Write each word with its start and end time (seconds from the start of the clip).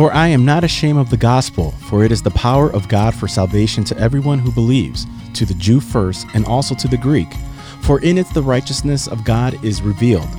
For 0.00 0.14
I 0.14 0.28
am 0.28 0.46
not 0.46 0.64
ashamed 0.64 0.98
of 0.98 1.10
the 1.10 1.18
gospel, 1.18 1.72
for 1.72 2.04
it 2.04 2.10
is 2.10 2.22
the 2.22 2.30
power 2.30 2.72
of 2.72 2.88
God 2.88 3.14
for 3.14 3.28
salvation 3.28 3.84
to 3.84 3.98
everyone 3.98 4.38
who 4.38 4.50
believes, 4.50 5.06
to 5.34 5.44
the 5.44 5.52
Jew 5.52 5.78
first, 5.78 6.26
and 6.32 6.46
also 6.46 6.74
to 6.76 6.88
the 6.88 6.96
Greek. 6.96 7.28
For 7.82 8.00
in 8.00 8.16
it 8.16 8.26
the 8.32 8.42
righteousness 8.42 9.08
of 9.08 9.24
God 9.24 9.62
is 9.62 9.82
revealed, 9.82 10.30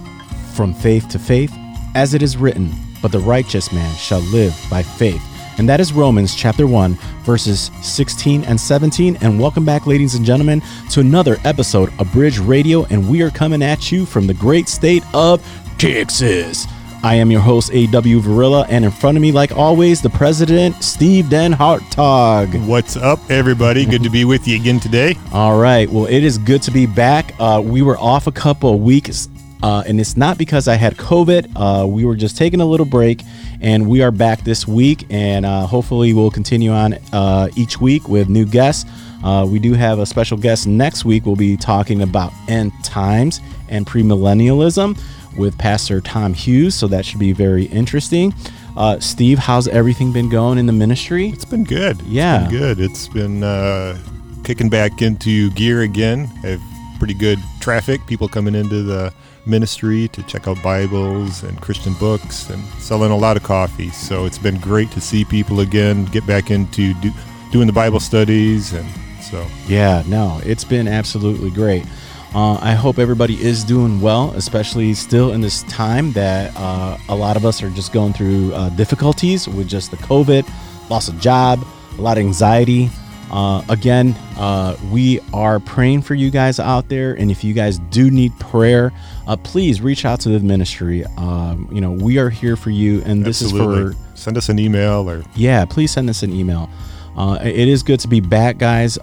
from 0.55 0.73
faith 0.73 1.09
to 1.09 1.20
faith, 1.20 1.55
as 1.94 2.16
it 2.16 2.23
is 2.23 2.38
written, 2.38 2.71
But 3.04 3.12
the 3.12 3.20
righteous 3.20 3.71
man 3.71 3.95
shall 3.98 4.21
live 4.21 4.59
by 4.68 4.82
faith. 4.82 5.21
And 5.59 5.70
that 5.70 5.80
is 5.80 5.94
Romans 5.94 6.34
chapter 6.34 6.66
1, 6.66 6.95
verses 7.22 7.70
16 7.84 8.44
and 8.45 8.59
17. 8.59 9.20
And 9.22 9.39
welcome 9.39 9.64
back, 9.64 9.86
ladies 9.86 10.16
and 10.16 10.25
gentlemen, 10.25 10.64
to 10.89 11.02
another 11.02 11.38
episode 11.44 11.94
of 12.00 12.12
Bridge 12.12 12.39
Radio. 12.39 12.86
And 12.86 13.08
we 13.08 13.22
are 13.22 13.30
coming 13.30 13.62
at 13.62 13.91
you 13.91 14.08
from 14.08 14.25
the 14.25 14.34
great 14.34 14.67
state 14.67 15.03
of 15.14 15.39
Texas. 15.78 16.66
I 17.04 17.16
am 17.16 17.32
your 17.32 17.41
host, 17.41 17.72
A.W. 17.73 18.20
Varilla, 18.22 18.68
and 18.70 18.86
in 18.86 18.91
front 18.91 19.18
of 19.18 19.23
me, 19.23 19.32
like 19.32 19.52
always, 19.52 20.04
the 20.04 20.09
president, 20.12 20.84
Steve 20.84 21.32
Den 21.32 21.52
Hartog. 21.52 22.68
What's 22.68 22.96
up, 22.96 23.20
everybody? 23.32 23.88
Good 23.88 24.04
to 24.04 24.09
be 24.12 24.23
with 24.23 24.48
you 24.48 24.55
again 24.55 24.80
today. 24.80 25.16
All 25.34 25.59
right. 25.59 25.90
Well, 25.90 26.06
it 26.06 26.23
is 26.23 26.38
good 26.38 26.62
to 26.62 26.72
be 26.72 26.86
back. 26.86 27.34
Uh, 27.40 27.59
we 27.66 27.82
were 27.82 27.98
off 27.98 28.28
a 28.28 28.32
couple 28.32 28.72
of 28.72 28.82
weeks, 28.82 29.30
uh, 29.64 29.84
and 29.88 30.00
it's 30.00 30.16
not 30.16 30.38
because 30.38 30.68
I 30.68 30.76
had 30.76 30.95
COVID. 30.95 31.52
Uh, 31.56 31.88
we 31.88 32.06
were 32.06 32.16
just 32.16 32.38
taking 32.38 32.62
a 32.62 32.66
little 32.68 32.86
break, 32.86 33.23
and 33.62 33.90
we 33.90 34.04
are 34.04 34.12
back 34.12 34.44
this 34.44 34.68
week, 34.68 35.08
and 35.09 35.44
uh, 35.44 35.66
hopefully, 35.66 36.14
we'll 36.14 36.30
continue 36.30 36.70
on 36.70 36.94
uh, 37.14 37.50
each 37.56 37.81
week 37.81 38.08
with 38.09 38.30
new 38.30 38.45
guests. 38.45 38.88
Uh, 39.23 39.47
we 39.50 39.58
do 39.58 39.73
have 39.73 39.97
a 39.97 40.06
special 40.06 40.38
guest 40.38 40.68
next 40.68 41.03
week. 41.03 41.25
We'll 41.25 41.36
be 41.36 41.58
talking 41.58 42.03
about 42.03 42.31
end 42.47 42.72
times 42.84 43.42
and 43.70 43.88
premillennialism 43.88 45.00
with 45.38 45.58
Pastor 45.58 46.02
Tom 46.02 46.34
Hughes, 46.34 46.76
so 46.76 46.88
that 46.88 47.06
should 47.06 47.20
be 47.20 47.32
very 47.32 47.66
interesting. 47.66 48.34
Uh, 48.78 49.00
Steve, 49.00 49.38
how's 49.38 49.68
everything 49.68 50.12
been 50.12 50.30
going 50.30 50.58
in 50.58 50.66
the 50.66 50.74
ministry? 50.74 51.30
It's 51.30 51.46
been 51.46 51.64
good. 51.64 52.02
Yeah. 52.04 52.44
It's 52.44 52.52
been 52.52 52.60
good. 52.60 52.80
It's 52.80 53.08
been 53.08 53.44
uh, 53.44 53.98
kicking 54.44 54.70
back 54.70 55.02
into 55.02 55.52
gear 55.52 55.82
again. 55.82 56.26
Have 56.44 56.62
pretty 56.98 57.14
good 57.14 57.40
traffic, 57.59 58.06
people 58.06 58.28
coming 58.28 58.56
into 58.56 58.84
the 58.84 59.14
ministry 59.46 60.08
to 60.09 60.22
check 60.24 60.48
out 60.48 60.62
Bibles 60.62 61.44
and 61.44 61.59
Christian 61.62 61.94
books 61.96 62.50
and 62.50 62.64
selling 62.80 63.12
a 63.12 63.18
lot 63.18 63.38
of 63.38 63.44
coffee. 63.44 63.90
So 63.90 64.26
it's 64.26 64.38
been 64.38 64.59
great 64.59 64.92
to 64.92 65.02
see 65.02 65.26
people 65.26 65.62
again 65.62 66.06
get 66.06 66.26
back 66.28 66.52
into 66.52 66.94
do, 67.02 67.12
doing 67.52 67.68
the 67.68 67.74
Bible 67.74 68.00
studies 68.00 68.74
and 68.74 68.88
so 69.24 69.46
Yeah, 69.68 70.04
no, 70.08 70.40
it's 70.44 70.64
been 70.64 70.88
absolutely 70.88 71.50
great. 71.50 71.86
Uh, 72.34 72.58
I 72.62 72.74
hope 72.74 72.98
everybody 72.98 73.42
is 73.42 73.66
doing 73.66 74.00
well, 74.00 74.32
especially 74.36 74.94
still 74.94 75.34
in 75.34 75.42
this 75.42 75.64
time 75.64 76.14
that 76.14 76.54
uh, 76.56 76.98
a 77.10 77.16
lot 77.16 77.36
of 77.36 77.46
us 77.46 77.62
are 77.62 77.70
just 77.70 77.92
going 77.92 78.14
through 78.14 78.54
uh, 78.54 78.70
difficulties 78.70 79.50
with 79.50 79.68
just 79.68 79.92
the 79.92 79.98
COVID, 79.98 80.50
loss 80.90 81.09
of 81.09 81.20
job, 81.20 81.66
a 81.98 82.02
lot 82.02 82.18
of 82.18 82.24
anxiety. 82.24 82.90
Uh, 83.32 83.64
again, 83.68 84.14
uh, 84.38 84.78
we 84.92 85.20
are 85.34 85.59
praying 85.59 86.02
for 86.02 86.16
you 86.16 86.30
guys 86.30 86.58
out 86.58 86.88
there, 86.88 87.14
and 87.14 87.32
if 87.32 87.44
you 87.44 87.54
guys 87.54 87.80
do 87.90 88.09
need 88.09 88.38
prayer, 88.40 88.94
uh, 89.28 89.36
please 89.36 89.82
reach 89.82 90.06
out 90.06 90.22
to 90.22 90.30
the 90.30 90.40
ministry. 90.40 91.04
Um, 91.18 91.68
you 91.70 91.82
know, 91.82 91.92
we 91.92 92.18
are 92.18 92.30
here 92.30 92.56
for 92.56 92.70
you, 92.70 93.02
and 93.04 93.26
this 93.26 93.42
absolutely. 93.42 93.92
is 93.92 93.96
for 93.96 94.18
send 94.18 94.38
us 94.38 94.50
an 94.50 94.59
email 94.59 95.09
or 95.09 95.24
yeah, 95.36 95.66
please 95.66 95.92
send 95.92 96.09
us 96.09 96.24
an 96.24 96.32
email. 96.34 96.70
Uh, 97.18 97.40
it 97.42 97.68
is 97.68 97.84
good 97.84 98.00
to 98.00 98.08
be 98.08 98.22
back, 98.22 98.58
guys. 98.58 98.98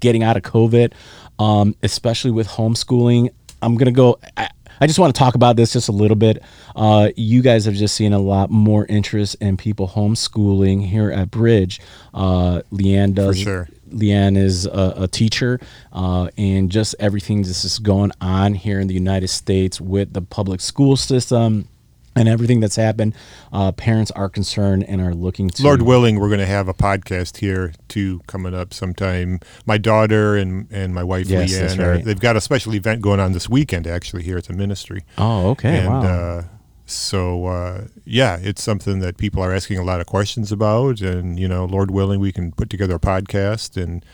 getting 0.00 0.24
out 0.24 0.36
of 0.36 0.42
COVID, 0.42 0.92
um, 1.38 1.76
especially 1.84 2.32
with 2.32 2.48
homeschooling. 2.48 3.28
I'm 3.62 3.76
going 3.76 3.86
to 3.86 3.92
go. 3.92 4.18
I, 4.36 4.48
I 4.80 4.86
just 4.86 4.98
want 4.98 5.14
to 5.14 5.18
talk 5.18 5.34
about 5.34 5.56
this 5.56 5.72
just 5.72 5.88
a 5.88 5.92
little 5.92 6.16
bit. 6.16 6.42
Uh, 6.74 7.10
you 7.16 7.42
guys 7.42 7.64
have 7.64 7.74
just 7.74 7.94
seen 7.94 8.12
a 8.12 8.18
lot 8.18 8.50
more 8.50 8.86
interest 8.86 9.36
in 9.40 9.56
people 9.56 9.88
homeschooling 9.88 10.86
here 10.86 11.10
at 11.10 11.30
Bridge. 11.30 11.80
Uh, 12.12 12.62
Leanne 12.72 13.14
does. 13.14 13.38
For 13.38 13.44
sure. 13.44 13.68
Leanne 13.90 14.36
is 14.36 14.66
a, 14.66 14.94
a 14.96 15.08
teacher, 15.08 15.60
uh, 15.92 16.28
and 16.36 16.70
just 16.70 16.96
everything 16.98 17.42
that's 17.42 17.64
is 17.64 17.78
going 17.78 18.10
on 18.20 18.54
here 18.54 18.80
in 18.80 18.88
the 18.88 18.94
United 18.94 19.28
States 19.28 19.80
with 19.80 20.12
the 20.12 20.22
public 20.22 20.60
school 20.60 20.96
system 20.96 21.68
and 22.16 22.28
everything 22.28 22.60
that's 22.60 22.76
happened, 22.76 23.14
uh, 23.52 23.72
parents 23.72 24.10
are 24.12 24.28
concerned 24.28 24.84
and 24.84 25.00
are 25.00 25.14
looking 25.14 25.50
to. 25.50 25.62
Lord 25.62 25.82
willing, 25.82 26.20
we're 26.20 26.28
going 26.28 26.40
to 26.40 26.46
have 26.46 26.68
a 26.68 26.74
podcast 26.74 27.38
here 27.38 27.72
too 27.88 28.20
coming 28.26 28.54
up 28.54 28.72
sometime. 28.72 29.40
My 29.66 29.78
daughter 29.78 30.36
and 30.36 30.68
and 30.70 30.94
my 30.94 31.02
wife 31.02 31.26
Yes, 31.26 31.52
Leanne, 31.52 31.78
right. 31.78 32.04
they've 32.04 32.20
got 32.20 32.36
a 32.36 32.40
special 32.40 32.74
event 32.74 33.02
going 33.02 33.20
on 33.20 33.32
this 33.32 33.48
weekend 33.48 33.86
actually 33.86 34.22
here 34.22 34.38
at 34.38 34.44
the 34.44 34.52
ministry. 34.52 35.04
Oh, 35.18 35.50
okay. 35.50 35.78
and 35.78 35.88
wow. 35.88 36.02
uh, 36.02 36.44
so 36.86 37.46
uh, 37.46 37.84
yeah, 38.04 38.38
it's 38.40 38.62
something 38.62 38.98
that 38.98 39.16
people 39.16 39.42
are 39.42 39.52
asking 39.54 39.78
a 39.78 39.82
lot 39.84 40.00
of 40.00 40.06
questions 40.06 40.52
about, 40.52 41.00
and 41.00 41.38
you 41.38 41.48
know, 41.48 41.64
Lord 41.64 41.90
willing, 41.90 42.20
we 42.20 42.30
can 42.32 42.52
put 42.52 42.68
together 42.68 42.96
a 42.96 42.98
podcast 43.00 43.82
and 43.82 44.04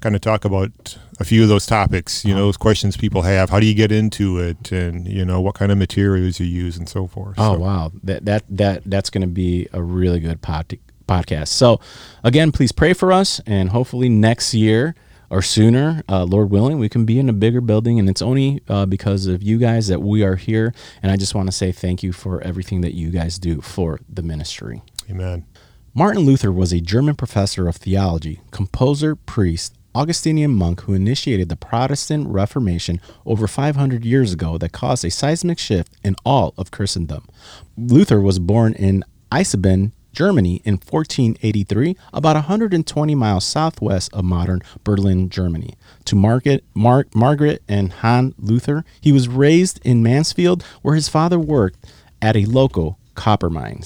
kind 0.00 0.14
of 0.14 0.20
talk 0.20 0.44
about 0.44 0.98
a 1.20 1.24
few 1.24 1.42
of 1.44 1.48
those 1.48 1.66
topics. 1.66 2.24
You 2.24 2.34
know, 2.34 2.40
those 2.46 2.56
questions 2.56 2.96
people 2.96 3.22
have. 3.22 3.50
How 3.50 3.60
do 3.60 3.66
you 3.66 3.74
get 3.74 3.92
into 3.92 4.38
it, 4.38 4.72
and 4.72 5.06
you 5.06 5.24
know, 5.24 5.40
what 5.40 5.54
kind 5.54 5.70
of 5.70 5.78
materials 5.78 6.40
you 6.40 6.46
use, 6.46 6.76
and 6.76 6.88
so 6.88 7.06
forth. 7.06 7.36
Oh 7.38 7.54
So- 7.54 7.60
wow, 7.60 7.92
that 8.02 8.24
that 8.24 8.42
that 8.50 8.82
that's 8.86 9.10
going 9.10 9.22
to 9.22 9.28
be 9.28 9.68
a 9.72 9.80
really 9.82 10.18
good 10.18 10.42
pod- 10.42 10.78
podcast. 11.08 11.48
So 11.48 11.78
again, 12.24 12.50
please 12.50 12.72
pray 12.72 12.92
for 12.92 13.12
us, 13.12 13.40
and 13.46 13.70
hopefully 13.70 14.08
next 14.08 14.52
year 14.52 14.96
or 15.30 15.42
sooner, 15.42 16.02
uh, 16.08 16.24
Lord 16.24 16.50
willing, 16.50 16.78
we 16.78 16.88
can 16.88 17.04
be 17.04 17.18
in 17.18 17.28
a 17.28 17.32
bigger 17.32 17.60
building. 17.60 17.98
And 17.98 18.08
it's 18.08 18.22
only 18.22 18.62
uh, 18.68 18.86
because 18.86 19.26
of 19.26 19.42
you 19.42 19.58
guys 19.58 19.88
that 19.88 20.02
we 20.02 20.22
are 20.22 20.36
here. 20.36 20.74
And 21.02 21.10
I 21.10 21.16
just 21.16 21.34
want 21.34 21.48
to 21.48 21.52
say 21.52 21.72
thank 21.72 22.02
you 22.02 22.12
for 22.12 22.40
everything 22.42 22.80
that 22.82 22.94
you 22.94 23.10
guys 23.10 23.38
do 23.38 23.60
for 23.60 24.00
the 24.08 24.22
ministry. 24.22 24.82
Amen. 25.10 25.46
Martin 25.94 26.24
Luther 26.24 26.52
was 26.52 26.72
a 26.72 26.80
German 26.80 27.14
professor 27.14 27.68
of 27.68 27.76
theology, 27.76 28.42
composer, 28.50 29.16
priest, 29.16 29.74
Augustinian 29.94 30.54
monk 30.54 30.82
who 30.82 30.92
initiated 30.92 31.48
the 31.48 31.56
Protestant 31.56 32.28
Reformation 32.28 33.00
over 33.24 33.48
500 33.48 34.04
years 34.04 34.34
ago 34.34 34.58
that 34.58 34.72
caused 34.72 35.06
a 35.06 35.10
seismic 35.10 35.58
shift 35.58 35.96
in 36.04 36.14
all 36.22 36.52
of 36.58 36.70
Christendom. 36.70 37.26
Luther 37.78 38.20
was 38.20 38.38
born 38.38 38.74
in 38.74 39.04
Eisleben, 39.32 39.92
Germany 40.16 40.62
in 40.64 40.74
1483, 40.74 41.94
about 42.12 42.36
120 42.36 43.14
miles 43.14 43.44
southwest 43.44 44.10
of 44.14 44.24
modern 44.24 44.62
Berlin, 44.82 45.28
Germany. 45.28 45.74
To 46.06 46.16
Margaret, 46.16 46.64
Mar- 46.74 47.06
Margaret 47.14 47.62
and 47.68 47.92
Hans 47.92 48.34
Luther, 48.38 48.84
he 49.00 49.12
was 49.12 49.28
raised 49.28 49.78
in 49.84 50.02
Mansfield, 50.02 50.62
where 50.80 50.94
his 50.94 51.10
father 51.10 51.38
worked 51.38 51.84
at 52.22 52.34
a 52.34 52.46
local 52.46 52.98
copper 53.14 53.50
mine. 53.50 53.82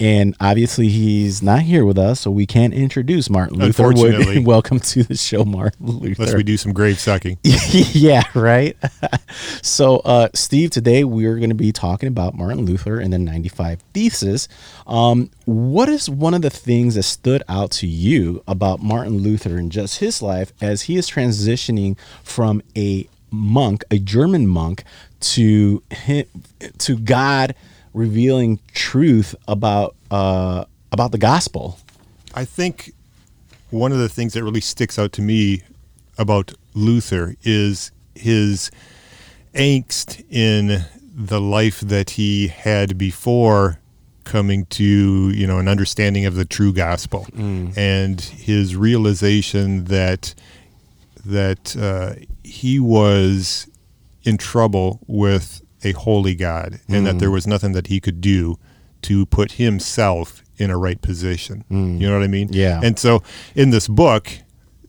And 0.00 0.36
obviously 0.40 0.88
he's 0.88 1.42
not 1.42 1.62
here 1.62 1.84
with 1.84 1.98
us, 1.98 2.20
so 2.20 2.30
we 2.30 2.46
can't 2.46 2.72
introduce 2.72 3.28
Martin 3.28 3.58
Luther. 3.58 3.66
Unfortunately. 3.88 4.38
welcome 4.38 4.78
to 4.78 5.02
the 5.02 5.16
show, 5.16 5.44
Martin 5.44 5.86
Luther. 5.86 6.22
Unless 6.22 6.36
we 6.36 6.42
do 6.44 6.56
some 6.56 6.72
grave 6.72 7.00
sucking. 7.00 7.38
yeah, 7.42 8.22
right. 8.34 8.76
so, 9.62 9.96
uh, 9.98 10.28
Steve, 10.34 10.70
today 10.70 11.02
we're 11.02 11.36
going 11.36 11.48
to 11.48 11.54
be 11.56 11.72
talking 11.72 12.08
about 12.08 12.34
Martin 12.34 12.64
Luther 12.64 13.00
and 13.00 13.12
the 13.12 13.18
95 13.18 13.80
Thesis. 13.92 14.48
Um, 14.86 15.30
what 15.46 15.88
is 15.88 16.08
one 16.08 16.34
of 16.34 16.42
the 16.42 16.50
things 16.50 16.94
that 16.94 17.02
stood 17.02 17.42
out 17.48 17.72
to 17.72 17.86
you 17.86 18.42
about 18.46 18.80
Martin 18.80 19.18
Luther 19.18 19.56
and 19.56 19.72
just 19.72 19.98
his 19.98 20.22
life 20.22 20.52
as 20.60 20.82
he 20.82 20.96
is 20.96 21.10
transitioning 21.10 21.96
from 22.22 22.62
a 22.76 23.08
monk, 23.30 23.82
a 23.90 23.98
German 23.98 24.46
monk, 24.46 24.84
to 25.20 25.82
hi- 25.92 26.26
to 26.78 26.96
God 26.96 27.54
revealing 27.92 28.60
truth 28.74 29.34
about 29.46 29.94
uh, 30.10 30.64
about 30.92 31.12
the 31.12 31.18
gospel? 31.18 31.78
I 32.34 32.44
think 32.44 32.92
one 33.70 33.92
of 33.92 33.98
the 33.98 34.08
things 34.08 34.32
that 34.34 34.44
really 34.44 34.60
sticks 34.60 34.98
out 34.98 35.12
to 35.12 35.22
me 35.22 35.62
about 36.16 36.52
Luther 36.74 37.36
is 37.42 37.90
his 38.14 38.70
angst 39.54 40.24
in 40.30 40.84
the 41.14 41.40
life 41.40 41.80
that 41.80 42.10
he 42.10 42.48
had 42.48 42.96
before 42.96 43.78
coming 44.24 44.66
to 44.66 45.30
you 45.30 45.46
know 45.46 45.58
an 45.58 45.66
understanding 45.68 46.26
of 46.26 46.34
the 46.34 46.44
true 46.44 46.72
gospel 46.72 47.26
and 47.76 48.20
his 48.20 48.76
realization 48.76 49.84
that 49.84 50.34
that 51.24 51.76
uh, 51.76 52.12
he 52.44 52.78
was 52.78 53.66
in 54.24 54.36
trouble 54.36 55.00
with 55.06 55.62
a 55.84 55.92
holy 55.92 56.34
God 56.34 56.80
and 56.88 57.06
that 57.06 57.18
there 57.18 57.28
mm. 57.28 57.34
was 57.34 57.46
nothing 57.46 57.72
that 57.72 57.86
he 57.86 58.00
could 58.00 58.20
do 58.20 58.58
to 59.02 59.26
put 59.26 59.52
himself 59.52 60.42
in 60.56 60.70
a 60.70 60.76
right 60.76 61.00
position. 61.00 61.64
Mm. 61.70 62.00
You 62.00 62.08
know 62.08 62.18
what 62.18 62.24
I 62.24 62.28
mean? 62.28 62.48
Yeah. 62.50 62.80
And 62.82 62.98
so 62.98 63.22
in 63.54 63.70
this 63.70 63.86
book, 63.86 64.28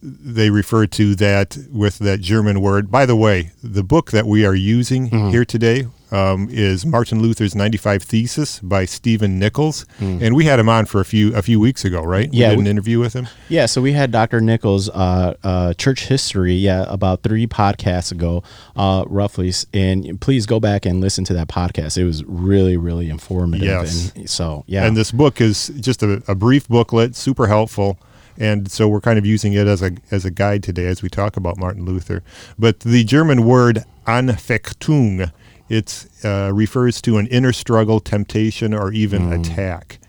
they 0.02 0.50
refer 0.50 0.88
to 0.88 1.16
that 1.16 1.58
with 1.72 2.00
that 2.00 2.22
German 2.22 2.62
word. 2.62 2.90
By 2.90 3.06
the 3.06 3.16
way, 3.16 3.52
the 3.64 3.84
book 3.84 4.12
that 4.12 4.26
we 4.26 4.46
are 4.46 4.56
using 4.56 5.10
mm. 5.10 5.32
here 5.32 5.46
today 5.46 5.88
um, 6.12 6.48
is 6.50 6.86
Martin 6.86 7.22
Luther's 7.22 7.56
95 7.56 8.04
Thesis 8.04 8.60
by 8.60 8.86
Stephen 8.86 9.40
Nichols, 9.40 9.86
and 10.00 10.36
we 10.36 10.46
had 10.46 10.60
him 10.60 10.70
on 10.70 10.86
for 10.86 11.00
a 11.02 11.06
few 11.06 11.36
a 11.36 11.42
few 11.42 11.60
weeks 11.60 11.86
ago, 11.86 12.02
right? 12.02 12.34
Yeah, 12.34 12.50
we 12.50 12.56
did 12.56 12.62
an 12.62 12.68
interview 12.68 13.00
with 13.00 13.14
him. 13.14 13.28
Yeah, 13.48 13.66
so 13.66 13.82
we 13.82 13.94
had 13.94 14.12
Dr. 14.12 14.42
Nichols, 14.42 14.90
uh, 14.90 15.36
uh, 15.44 15.74
church 15.74 16.06
history, 16.08 16.54
yeah, 16.54 16.86
about 16.88 17.24
three 17.24 17.48
podcasts 17.48 18.12
ago, 18.12 18.44
uh, 18.76 19.04
roughly. 19.08 19.54
And 19.74 20.20
please 20.22 20.46
go 20.46 20.60
back 20.60 20.86
and 20.86 21.02
listen 21.02 21.24
to 21.26 21.34
that 21.34 21.48
podcast. 21.48 21.98
It 21.98 22.06
was 22.06 22.24
really, 22.26 22.78
really 22.78 23.10
informative. 23.10 23.68
Yes. 23.68 24.12
And 24.16 24.30
so, 24.30 24.64
yeah. 24.68 24.86
And 24.86 24.96
this 24.96 25.12
book 25.12 25.42
is 25.42 25.70
just 25.80 26.04
a, 26.04 26.24
a 26.28 26.36
brief 26.36 26.68
booklet, 26.68 27.16
super 27.16 27.48
helpful. 27.48 27.98
And 28.38 28.72
so 28.72 28.88
we're 28.88 29.02
kind 29.02 29.20
of 29.20 29.26
using 29.26 29.54
it 29.54 29.68
as 29.68 29.82
a 29.82 29.92
as 30.12 30.24
a 30.24 30.32
guide 30.32 30.64
today 30.64 30.86
as 30.86 31.02
we 31.02 31.10
talk 31.10 31.36
about 31.36 31.58
Martin 31.58 31.84
Luther. 31.84 32.24
But 32.58 32.80
the 32.82 33.04
German 33.04 33.44
word 33.44 33.84
Anfechtung, 34.08 35.32
it 35.70 36.08
uh, 36.24 36.52
refers 36.54 37.02
to 37.04 37.18
an 37.18 37.28
inner 37.28 37.54
struggle, 37.54 38.00
temptation, 38.00 38.74
or 38.74 38.92
even 38.92 39.32
attack. 39.32 40.00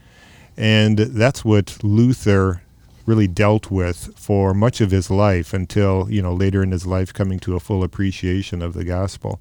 And 0.56 0.98
that's 0.98 1.44
what 1.44 1.82
Luther 1.82 2.62
really 3.06 3.26
dealt 3.26 3.70
with 3.70 4.16
for 4.16 4.54
much 4.54 4.80
of 4.80 4.90
his 4.90 5.10
life 5.10 5.52
until, 5.52 6.10
you 6.10 6.22
know, 6.22 6.32
later 6.32 6.62
in 6.62 6.70
his 6.70 6.86
life 6.86 7.12
coming 7.12 7.38
to 7.40 7.56
a 7.56 7.60
full 7.60 7.82
appreciation 7.82 8.62
of 8.62 8.74
the 8.74 8.84
gospel. 8.84 9.40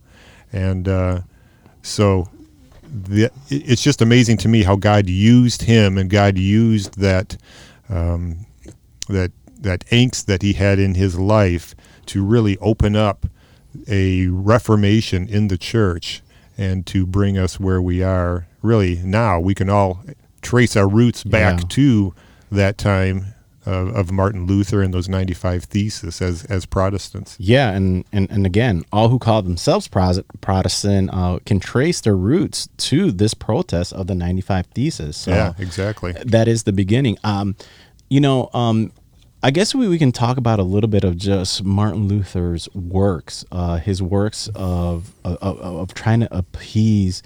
And 0.51 0.87
uh, 0.87 1.21
so 1.81 2.29
the, 2.83 3.31
it's 3.49 3.83
just 3.83 4.01
amazing 4.01 4.37
to 4.37 4.47
me 4.47 4.63
how 4.63 4.75
God 4.75 5.07
used 5.07 5.63
him 5.63 5.97
and 5.97 6.09
God 6.09 6.37
used 6.37 6.99
that 6.99 7.37
um, 7.89 8.45
that 9.07 9.31
that 9.59 9.85
angst 9.87 10.25
that 10.25 10.41
he 10.41 10.53
had 10.53 10.79
in 10.79 10.95
his 10.95 11.19
life 11.19 11.75
to 12.07 12.23
really 12.23 12.57
open 12.59 12.95
up 12.95 13.25
a 13.87 14.27
reformation 14.27 15.27
in 15.27 15.47
the 15.47 15.57
church 15.57 16.21
and 16.57 16.85
to 16.87 17.05
bring 17.05 17.37
us 17.37 17.59
where 17.59 17.81
we 17.81 18.03
are 18.03 18.47
really 18.61 18.97
now 19.03 19.39
we 19.39 19.53
can 19.55 19.69
all 19.69 20.03
trace 20.41 20.75
our 20.75 20.87
roots 20.87 21.23
back 21.23 21.59
Yeah. 21.61 21.67
to 21.69 22.13
that 22.51 22.77
time 22.77 23.33
of, 23.65 23.89
of 23.95 24.11
Martin 24.11 24.45
Luther 24.47 24.81
and 24.81 24.93
those 24.93 25.07
95 25.07 25.65
theses 25.65 26.21
as 26.21 26.43
as 26.45 26.65
Protestants 26.65 27.35
yeah, 27.39 27.71
and, 27.71 28.03
and, 28.11 28.29
and 28.31 28.45
again, 28.45 28.83
all 28.91 29.09
who 29.09 29.19
call 29.19 29.41
themselves 29.43 29.87
Protestant 29.87 31.09
uh, 31.13 31.39
can 31.45 31.59
trace 31.59 32.01
their 32.01 32.15
roots 32.15 32.67
to 32.77 33.11
this 33.11 33.33
protest 33.33 33.93
of 33.93 34.07
the 34.07 34.15
95 34.15 34.65
theses. 34.67 35.15
So 35.17 35.31
yeah 35.31 35.53
exactly 35.59 36.13
that 36.25 36.47
is 36.47 36.63
the 36.63 36.73
beginning. 36.73 37.17
Um, 37.23 37.55
you 38.09 38.19
know, 38.19 38.49
um, 38.53 38.91
I 39.41 39.51
guess 39.51 39.73
we, 39.73 39.87
we 39.87 39.97
can 39.97 40.11
talk 40.11 40.37
about 40.37 40.59
a 40.59 40.63
little 40.63 40.89
bit 40.89 41.03
of 41.05 41.17
just 41.17 41.63
Martin 41.63 42.07
Luther's 42.07 42.67
works, 42.75 43.45
uh, 43.51 43.77
his 43.77 44.01
works 44.01 44.49
of, 44.53 45.13
of 45.23 45.37
of 45.41 45.59
of 45.59 45.93
trying 45.93 46.19
to 46.21 46.35
appease 46.35 47.23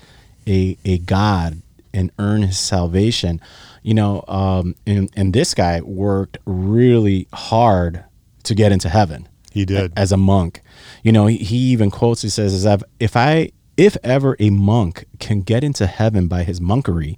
a 0.48 0.78
a 0.86 1.00
God 1.00 1.62
and 1.94 2.12
earn 2.20 2.44
his 2.44 2.60
salvation. 2.60 3.42
You 3.82 3.96
know, 3.96 4.24
um, 4.28 4.76
and 4.86 5.10
and 5.16 5.34
this 5.34 5.54
guy 5.56 5.82
worked 5.82 6.38
really 6.46 7.28
hard 7.34 8.04
to 8.44 8.54
get 8.54 8.72
into 8.72 8.90
heaven 8.90 9.28
he 9.54 9.66
did 9.66 9.94
as 9.96 10.12
a 10.12 10.18
monk. 10.18 10.62
You 11.04 11.12
know, 11.12 11.28
he, 11.28 11.38
he 11.38 11.58
even 11.72 11.92
quotes, 11.92 12.22
he 12.24 12.30
says, 12.30 12.54
"As 12.54 12.66
I've, 12.66 12.84
if 13.00 13.16
I, 13.16 13.52
if 13.78 13.98
ever 14.04 14.36
a 14.40 14.50
monk 14.50 15.06
can 15.20 15.42
get 15.42 15.64
into 15.64 15.86
heaven 15.86 16.28
by 16.28 16.44
his 16.44 16.60
monkery, 16.60 17.18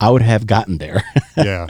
I 0.00 0.10
would 0.10 0.22
have 0.22 0.46
gotten 0.46 0.78
there." 0.78 1.02
yeah 1.36 1.66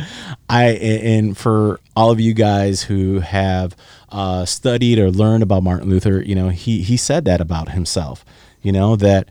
I 0.49 0.65
and 0.71 1.37
for 1.37 1.81
all 1.97 2.11
of 2.11 2.21
you 2.21 2.35
guys 2.35 2.83
who 2.83 3.21
have 3.21 3.77
uh, 4.11 4.45
studied 4.45 4.99
or 4.99 5.11
learned 5.11 5.43
about 5.43 5.63
Martin 5.63 5.89
Luther, 5.91 6.23
you 6.23 6.35
know, 6.35 6.49
he 6.51 6.83
he 6.83 6.97
said 6.97 7.25
that 7.25 7.41
about 7.41 7.71
himself. 7.71 8.25
You 8.63 8.73
know 8.73 8.97
that 8.97 9.29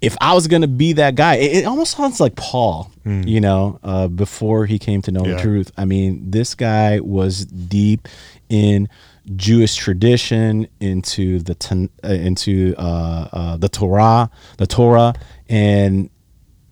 if 0.00 0.16
I 0.20 0.32
was 0.34 0.46
going 0.46 0.62
to 0.62 0.68
be 0.68 0.92
that 0.92 1.16
guy, 1.16 1.34
it, 1.36 1.56
it 1.56 1.64
almost 1.64 1.96
sounds 1.96 2.20
like 2.20 2.36
Paul. 2.36 2.90
You 3.04 3.40
know, 3.40 3.80
uh, 3.82 4.06
before 4.06 4.66
he 4.66 4.78
came 4.78 5.00
to 5.02 5.10
know 5.10 5.24
Yeah. 5.24 5.36
the 5.36 5.40
truth. 5.42 5.72
I 5.78 5.86
mean, 5.86 6.30
this 6.30 6.54
guy 6.54 7.00
was 7.00 7.46
deep 7.46 8.06
in 8.50 8.86
Jewish 9.34 9.74
tradition, 9.76 10.68
into 10.78 11.38
the 11.40 11.54
Tan- 11.54 11.88
uh, 12.04 12.08
into 12.08 12.74
uh, 12.76 13.28
uh, 13.32 13.56
the 13.56 13.68
Torah, 13.70 14.30
the 14.58 14.66
Torah, 14.66 15.14
and 15.48 16.10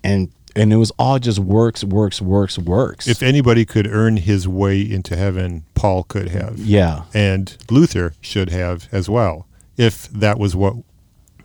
and 0.04 0.30
and 0.56 0.72
it 0.72 0.76
was 0.76 0.90
all 0.98 1.18
just 1.18 1.38
works, 1.38 1.84
works, 1.84 2.20
works, 2.20 2.58
works. 2.58 3.06
if 3.06 3.22
anybody 3.22 3.64
could 3.64 3.86
earn 3.86 4.16
his 4.16 4.48
way 4.48 4.80
into 4.80 5.16
heaven 5.16 5.64
Paul 5.74 6.04
could 6.04 6.28
have 6.28 6.58
yeah, 6.58 7.04
and 7.14 7.56
Luther 7.70 8.14
should 8.20 8.50
have 8.50 8.88
as 8.92 9.08
well, 9.08 9.46
if 9.76 10.08
that 10.08 10.38
was 10.38 10.56
what 10.56 10.76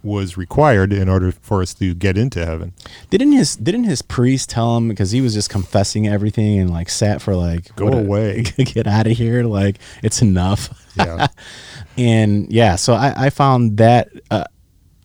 was 0.04 0.38
required 0.38 0.92
in 0.92 1.08
order 1.08 1.32
for 1.32 1.62
us 1.62 1.74
to 1.76 1.94
get 1.94 2.18
into 2.18 2.46
heaven. 2.46 2.74
didn't 3.10 3.34
his 3.34 3.56
didn't 3.56 3.84
his 3.84 4.02
priest 4.02 4.50
tell 4.50 4.78
him 4.78 4.88
because 4.88 5.12
he 5.12 5.22
was 5.22 5.34
just 5.34 5.50
confessing 5.50 6.08
everything 6.08 6.60
and 6.60 6.70
like 6.70 6.90
sat 6.90 7.22
for 7.22 7.36
like 7.36 7.76
Go 7.76 7.88
away. 7.88 8.42
get 8.58 8.88
out 8.88 9.08
of 9.08 9.14
here, 9.14 9.44
like 9.44 9.78
it's 10.02 10.22
enough. 10.22 10.70
Yeah. 10.96 11.28
and 11.98 12.52
yeah, 12.52 12.76
so 12.76 12.94
I, 12.94 13.14
I 13.26 13.30
found 13.30 13.78
that 13.78 14.10
uh, 14.30 14.46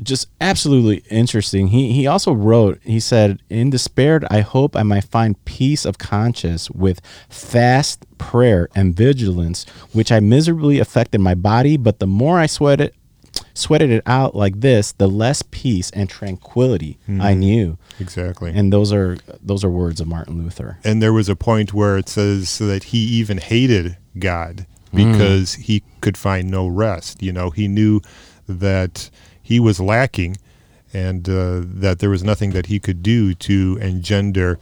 just 0.02 0.28
absolutely 0.40 1.02
interesting. 1.10 1.68
He 1.68 1.92
he 1.92 2.06
also 2.06 2.32
wrote. 2.32 2.80
He 2.82 3.00
said, 3.00 3.40
"In 3.48 3.70
despair, 3.70 4.20
I 4.30 4.40
hope 4.40 4.76
I 4.76 4.82
might 4.82 5.04
find 5.04 5.42
peace 5.44 5.84
of 5.84 5.98
conscience 5.98 6.70
with 6.70 7.00
fast 7.28 8.04
prayer 8.18 8.68
and 8.74 8.94
vigilance, 8.94 9.64
which 9.92 10.12
I 10.12 10.20
miserably 10.20 10.78
affected 10.78 11.20
my 11.20 11.34
body. 11.34 11.76
But 11.76 11.98
the 11.98 12.06
more 12.06 12.38
I 12.38 12.46
sweated." 12.46 12.92
Sweated 13.52 13.90
it 13.90 14.02
out 14.06 14.34
like 14.34 14.60
this, 14.60 14.92
the 14.92 15.08
less 15.08 15.42
peace 15.50 15.90
and 15.90 16.08
tranquility 16.08 16.98
I 17.06 17.32
hmm. 17.32 17.40
knew, 17.40 17.78
Exactly. 18.00 18.50
And, 18.54 18.72
those 18.72 18.92
are 18.92 19.16
those 19.42 19.64
are 19.64 19.70
words 19.70 20.00
of 20.00 20.06
Martin 20.06 20.42
Luther. 20.42 20.78
And 20.84 21.02
there 21.02 21.12
was 21.12 21.28
a 21.28 21.36
point 21.36 21.72
where 21.72 21.96
it 21.96 22.08
says 22.08 22.58
that 22.58 22.84
he 22.84 22.98
even 22.98 23.38
hated 23.38 23.96
God 24.18 24.66
hmm. 24.90 24.96
because 24.96 25.54
he 25.54 25.82
could 26.00 26.16
find 26.16 26.50
no 26.50 26.66
rest. 26.66 27.22
You 27.22 27.32
know, 27.32 27.50
he 27.50 27.68
knew 27.68 28.00
that 28.48 29.10
he 29.46 29.60
was 29.60 29.78
lacking 29.78 30.36
and 30.92 31.28
uh, 31.28 31.60
that 31.62 32.00
there 32.00 32.10
was 32.10 32.24
nothing 32.24 32.50
that 32.50 32.66
he 32.66 32.80
could 32.80 33.00
do 33.00 33.32
to 33.32 33.78
engender 33.80 34.58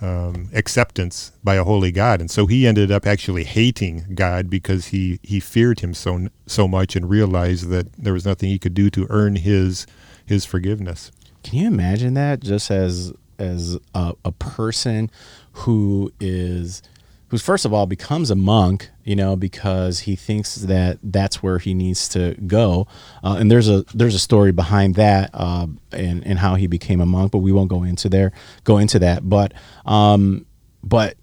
um, 0.00 0.48
acceptance 0.54 1.32
by 1.42 1.56
a 1.56 1.64
holy 1.64 1.90
God, 1.90 2.20
and 2.20 2.30
so 2.30 2.46
he 2.46 2.68
ended 2.68 2.92
up 2.92 3.04
actually 3.04 3.42
hating 3.42 4.14
God 4.14 4.48
because 4.48 4.86
he 4.86 5.18
he 5.24 5.40
feared 5.40 5.80
him 5.80 5.92
so 5.92 6.28
so 6.46 6.68
much 6.68 6.94
and 6.94 7.10
realized 7.10 7.68
that 7.70 7.92
there 7.94 8.12
was 8.12 8.24
nothing 8.24 8.48
he 8.48 8.60
could 8.60 8.74
do 8.74 8.90
to 8.90 9.08
earn 9.10 9.34
his 9.36 9.88
his 10.24 10.44
forgiveness. 10.44 11.10
Can 11.42 11.58
you 11.58 11.66
imagine 11.66 12.14
that 12.14 12.38
just 12.40 12.70
as 12.70 13.12
as 13.40 13.76
a, 13.92 14.14
a 14.24 14.30
person 14.30 15.10
who 15.52 16.12
is 16.20 16.80
who 17.28 17.38
first 17.38 17.64
of 17.64 17.72
all 17.72 17.86
becomes 17.86 18.30
a 18.30 18.34
monk, 18.34 18.90
you 19.04 19.14
know, 19.14 19.36
because 19.36 20.00
he 20.00 20.16
thinks 20.16 20.54
that 20.56 20.98
that's 21.02 21.42
where 21.42 21.58
he 21.58 21.74
needs 21.74 22.08
to 22.08 22.34
go. 22.46 22.86
Uh, 23.22 23.36
and 23.38 23.50
there's 23.50 23.68
a 23.68 23.84
there's 23.94 24.14
a 24.14 24.18
story 24.18 24.52
behind 24.52 24.94
that 24.94 25.30
uh, 25.34 25.66
and 25.92 26.26
and 26.26 26.38
how 26.38 26.54
he 26.54 26.66
became 26.66 27.00
a 27.00 27.06
monk, 27.06 27.32
but 27.32 27.38
we 27.38 27.52
won't 27.52 27.68
go 27.68 27.82
into 27.84 28.08
there 28.08 28.32
go 28.64 28.78
into 28.78 28.98
that. 28.98 29.28
But 29.28 29.52
um, 29.84 30.46
but 30.82 31.16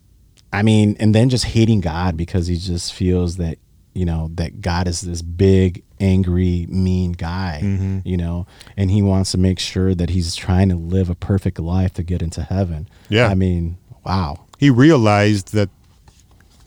I 0.54 0.62
mean, 0.62 0.96
and 1.00 1.14
then 1.14 1.30
just 1.30 1.46
hating 1.46 1.82
God 1.82 2.16
because 2.16 2.48
he 2.48 2.58
just 2.58 2.94
feels 2.94 3.38
that 3.38 3.58
you 3.94 4.06
know 4.06 4.30
that 4.36 4.62
God 4.62 4.88
is 4.88 5.02
this 5.02 5.22
big, 5.22 5.84
angry, 6.00 6.68
mean 6.70 7.14
guy, 7.14 7.62
mm-hmm. 7.64 8.00
you 8.04 8.18
know, 8.18 8.46
and 8.78 8.92
he 8.92 9.02
wants 9.02 9.32
to 9.32 9.38
make 9.38 9.60
sure 9.60 9.96
that 9.96 10.12
he's 10.12 10.36
trying 10.36 10.70
to 10.70 10.76
live 10.76 11.10
a 11.10 11.16
perfect 11.16 11.60
life 11.60 11.94
to 11.96 12.04
get 12.04 12.22
into 12.22 12.44
heaven. 12.44 12.88
Yeah, 13.10 13.28
I 13.28 13.36
mean, 13.36 13.78
wow. 14.06 14.46
He 14.58 14.70
realized 14.70 15.52
that 15.54 15.70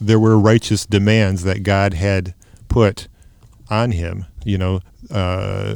there 0.00 0.18
were 0.18 0.38
righteous 0.38 0.86
demands 0.86 1.42
that 1.44 1.62
God 1.62 1.94
had 1.94 2.34
put 2.68 3.08
on 3.70 3.92
him. 3.92 4.26
You 4.44 4.58
know, 4.58 4.80
uh, 5.10 5.74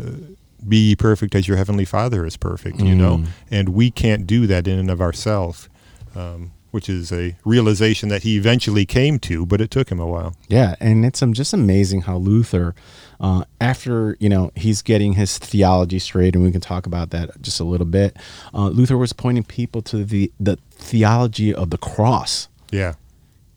be 0.67 0.97
perfect 0.97 1.35
as 1.35 1.49
your 1.49 1.57
heavenly 1.57 1.85
Father 1.85 2.25
is 2.25 2.37
perfect. 2.37 2.79
You 2.81 2.95
mm. 2.95 2.99
know, 2.99 3.25
and 3.51 3.71
we 3.71 3.91
can't 3.91 4.27
do 4.27 4.47
that 4.47 4.67
in 4.67 4.79
and 4.79 4.91
of 4.91 5.01
ourselves. 5.01 5.69
Um, 6.15 6.53
which 6.73 6.89
is 6.89 7.13
a 7.13 7.37
realization 7.45 8.09
that 8.09 8.23
he 8.23 8.37
eventually 8.37 8.85
came 8.85 9.19
to, 9.19 9.47
but 9.47 9.61
it 9.61 9.71
took 9.71 9.91
him 9.91 10.01
a 10.01 10.07
while. 10.07 10.35
Yeah, 10.49 10.75
and 10.81 11.05
it's 11.05 11.23
um, 11.23 11.35
just 11.35 11.53
amazing 11.53 12.03
how 12.03 12.17
Luther, 12.17 12.75
uh, 13.21 13.45
after 13.61 14.17
you 14.19 14.29
know 14.29 14.51
he's 14.57 14.83
getting 14.83 15.13
his 15.13 15.39
theology 15.39 15.99
straight, 15.99 16.35
and 16.35 16.43
we 16.43 16.51
can 16.51 16.63
talk 16.63 16.87
about 16.87 17.11
that 17.11 17.41
just 17.43 17.61
a 17.61 17.65
little 17.65 17.87
bit. 17.87 18.17
Uh, 18.53 18.69
Luther 18.69 18.97
was 18.97 19.13
pointing 19.13 19.45
people 19.45 19.83
to 19.83 20.03
the 20.03 20.33
the 20.41 20.57
theology 20.71 21.55
of 21.55 21.71
the 21.71 21.79
cross. 21.79 22.49
Yeah, 22.71 22.95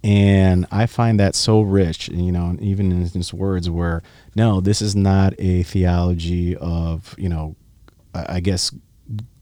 and 0.05 0.67
I 0.69 0.85
find 0.85 1.19
that 1.19 1.33
so 1.33 1.61
rich, 1.61 2.09
you 2.09 2.31
know, 2.31 2.55
even 2.61 2.91
in 2.91 3.07
his 3.07 3.33
words, 3.33 3.71
where 3.71 4.03
no, 4.35 4.61
this 4.61 4.79
is 4.79 4.95
not 4.95 5.33
a 5.39 5.63
theology 5.63 6.55
of, 6.57 7.15
you 7.17 7.27
know, 7.27 7.55
I 8.13 8.39
guess 8.39 8.71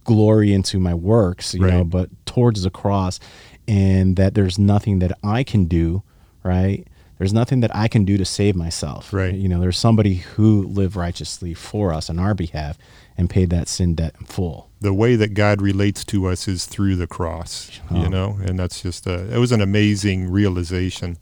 glory 0.05 0.53
into 0.53 0.79
my 0.79 0.93
works, 0.93 1.53
you 1.53 1.65
right. 1.65 1.73
know, 1.73 1.83
but 1.83 2.09
towards 2.25 2.63
the 2.63 2.69
cross, 2.69 3.19
and 3.67 4.15
that 4.15 4.35
there's 4.35 4.57
nothing 4.57 4.99
that 4.99 5.11
I 5.21 5.43
can 5.43 5.65
do, 5.65 6.01
right? 6.43 6.87
There's 7.17 7.33
nothing 7.33 7.59
that 7.59 7.75
I 7.75 7.89
can 7.89 8.05
do 8.05 8.17
to 8.17 8.23
save 8.23 8.55
myself. 8.55 9.11
Right. 9.11 9.33
You 9.33 9.49
know, 9.49 9.59
there's 9.59 9.77
somebody 9.77 10.15
who 10.15 10.63
lived 10.63 10.95
righteously 10.95 11.53
for 11.53 11.93
us 11.93 12.09
on 12.09 12.19
our 12.19 12.33
behalf 12.33 12.77
and 13.17 13.29
paid 13.29 13.49
that 13.49 13.67
sin 13.67 13.95
debt 13.95 14.15
in 14.17 14.27
full 14.27 14.69
the 14.83 14.93
way 14.93 15.15
that 15.15 15.33
God 15.33 15.61
relates 15.61 16.03
to 16.03 16.27
us 16.27 16.45
is 16.47 16.65
through 16.65 16.97
the 16.97 17.07
cross, 17.07 17.79
oh. 17.89 18.03
you 18.03 18.09
know, 18.09 18.37
and 18.43 18.59
that's 18.59 18.81
just 18.81 19.07
a, 19.07 19.33
it 19.33 19.37
was 19.37 19.53
an 19.53 19.61
amazing 19.61 20.29
realization. 20.29 21.17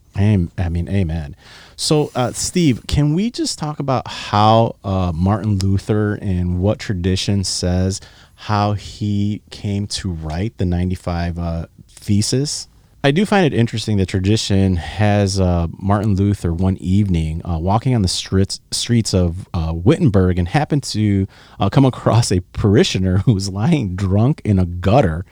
I 0.58 0.68
mean, 0.68 0.89
amen. 0.89 1.36
So, 1.75 2.12
uh, 2.15 2.32
Steve, 2.32 2.86
can 2.88 3.13
we 3.13 3.30
just 3.30 3.60
talk 3.60 3.80
about 3.80 4.08
how 4.08 4.77
uh, 4.84 5.12
Martin 5.15 5.60
Luther 5.60 6.15
and 6.15 6.60
what 6.60 6.80
tradition 6.80 7.44
says 7.44 8.01
how 8.36 8.74
he 8.74 9.44
came 9.51 9.86
to 9.88 10.12
write 10.12 10.58
the 10.58 10.65
95 10.65 11.38
uh, 11.38 11.65
Thesis? 11.88 12.68
I 13.03 13.10
do 13.10 13.25
find 13.25 13.51
it 13.51 13.58
interesting 13.58 13.98
that 13.98 14.10
tradition 14.10 14.75
has 14.75 15.39
uh, 15.39 15.67
Martin 15.72 16.15
Luther 16.15 16.53
one 16.53 16.77
evening 16.77 17.41
uh, 17.43 17.58
walking 17.58 17.96
on 17.96 18.03
the 18.03 18.08
streets 18.08 18.62
streets 18.70 19.12
of 19.12 19.50
uh, 19.55 19.74
Wittenberg 19.74 20.38
and 20.38 20.48
happened 20.48 20.84
to 20.84 21.25
uh, 21.60 21.67
come 21.72 21.84
across 21.84 22.31
a 22.31 22.41
parishioner 22.53 23.17
who 23.20 23.34
was 23.34 23.50
lying 23.50 23.96
drunk 23.96 24.39
in 24.46 24.60
a 24.60 24.65
gutter. 24.65 25.25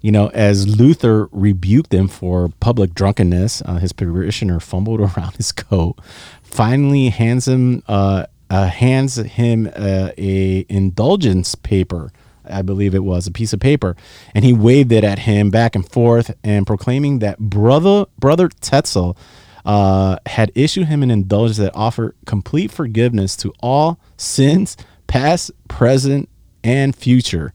You 0.00 0.12
know, 0.12 0.28
as 0.28 0.68
Luther 0.68 1.28
rebuked 1.32 1.92
him 1.92 2.06
for 2.06 2.50
public 2.60 2.94
drunkenness, 2.94 3.62
uh, 3.62 3.78
his 3.78 3.92
parishioner 3.92 4.60
fumbled 4.60 5.00
around 5.16 5.34
his 5.34 5.50
coat, 5.50 5.98
finally 6.42 7.08
hands 7.08 7.48
him 7.48 7.82
uh, 7.88 8.26
hands 8.48 9.16
him 9.16 9.68
a 9.76 10.64
indulgence 10.68 11.56
paper 11.56 12.12
I 12.50 12.62
believe 12.62 12.94
it 12.94 13.04
was, 13.04 13.26
a 13.26 13.32
piece 13.32 13.52
of 13.52 13.60
paper, 13.60 13.96
and 14.34 14.44
he 14.44 14.52
waved 14.52 14.92
it 14.92 15.04
at 15.04 15.20
him 15.20 15.50
back 15.50 15.74
and 15.74 15.88
forth, 15.88 16.34
and 16.42 16.66
proclaiming 16.66 17.20
that 17.20 17.38
brother 17.38 18.06
brother 18.18 18.48
Tetzel 18.48 19.16
uh, 19.64 20.16
had 20.26 20.50
issued 20.54 20.86
him 20.86 21.02
an 21.02 21.10
indulgence 21.10 21.58
that 21.58 21.72
offered 21.74 22.14
complete 22.24 22.70
forgiveness 22.70 23.36
to 23.36 23.52
all 23.60 24.00
sins, 24.16 24.76
past, 25.06 25.50
present, 25.68 26.28
and 26.64 26.96
future. 26.96 27.52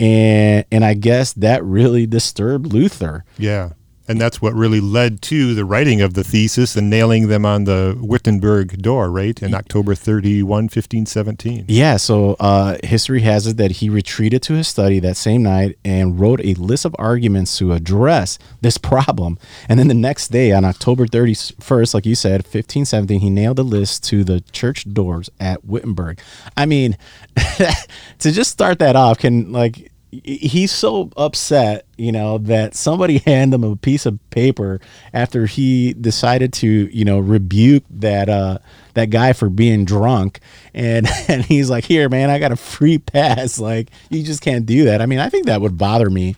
And 0.00 0.64
and 0.72 0.84
I 0.84 0.94
guess 0.94 1.32
that 1.34 1.64
really 1.64 2.06
disturbed 2.06 2.72
Luther. 2.72 3.24
Yeah. 3.38 3.70
And 4.06 4.20
that's 4.20 4.42
what 4.42 4.54
really 4.54 4.80
led 4.80 5.22
to 5.22 5.54
the 5.54 5.64
writing 5.64 6.02
of 6.02 6.14
the 6.14 6.22
thesis 6.22 6.76
and 6.76 6.90
nailing 6.90 7.28
them 7.28 7.46
on 7.46 7.64
the 7.64 7.96
Wittenberg 7.98 8.82
door, 8.82 9.10
right? 9.10 9.42
In 9.42 9.54
October 9.54 9.94
31, 9.94 10.64
1517. 10.64 11.64
Yeah, 11.68 11.96
so 11.96 12.36
uh, 12.38 12.76
history 12.84 13.22
has 13.22 13.46
it 13.46 13.56
that 13.56 13.72
he 13.72 13.88
retreated 13.88 14.42
to 14.42 14.54
his 14.54 14.68
study 14.68 15.00
that 15.00 15.16
same 15.16 15.42
night 15.42 15.78
and 15.84 16.20
wrote 16.20 16.40
a 16.44 16.54
list 16.54 16.84
of 16.84 16.94
arguments 16.98 17.56
to 17.58 17.72
address 17.72 18.38
this 18.60 18.76
problem. 18.76 19.38
And 19.68 19.78
then 19.78 19.88
the 19.88 19.94
next 19.94 20.28
day, 20.28 20.52
on 20.52 20.64
October 20.64 21.06
31st, 21.06 21.94
like 21.94 22.04
you 22.04 22.14
said, 22.14 22.42
1517, 22.42 23.20
he 23.20 23.30
nailed 23.30 23.56
the 23.56 23.64
list 23.64 24.04
to 24.04 24.22
the 24.22 24.40
church 24.52 24.92
doors 24.92 25.30
at 25.40 25.64
Wittenberg. 25.64 26.20
I 26.56 26.66
mean, 26.66 26.98
to 27.38 28.32
just 28.32 28.50
start 28.50 28.78
that 28.80 28.96
off, 28.96 29.18
can 29.18 29.50
like 29.50 29.90
he's 30.22 30.70
so 30.70 31.10
upset, 31.16 31.86
you 31.96 32.12
know, 32.12 32.38
that 32.38 32.74
somebody 32.74 33.18
handed 33.26 33.54
him 33.56 33.64
a 33.64 33.76
piece 33.76 34.06
of 34.06 34.18
paper 34.30 34.80
after 35.12 35.46
he 35.46 35.94
decided 35.94 36.52
to, 36.54 36.68
you 36.68 37.04
know, 37.04 37.18
rebuke 37.18 37.84
that 37.90 38.28
uh 38.28 38.58
that 38.94 39.10
guy 39.10 39.32
for 39.32 39.48
being 39.48 39.84
drunk 39.84 40.40
and 40.72 41.08
and 41.28 41.44
he's 41.44 41.70
like, 41.70 41.84
"Here, 41.84 42.08
man, 42.08 42.30
I 42.30 42.38
got 42.38 42.52
a 42.52 42.56
free 42.56 42.98
pass. 42.98 43.58
Like, 43.64 43.90
you 44.10 44.22
just 44.22 44.42
can't 44.42 44.66
do 44.66 44.84
that." 44.84 45.00
I 45.00 45.06
mean, 45.06 45.18
I 45.18 45.30
think 45.30 45.46
that 45.46 45.62
would 45.62 45.78
bother 45.78 46.10
me. 46.10 46.36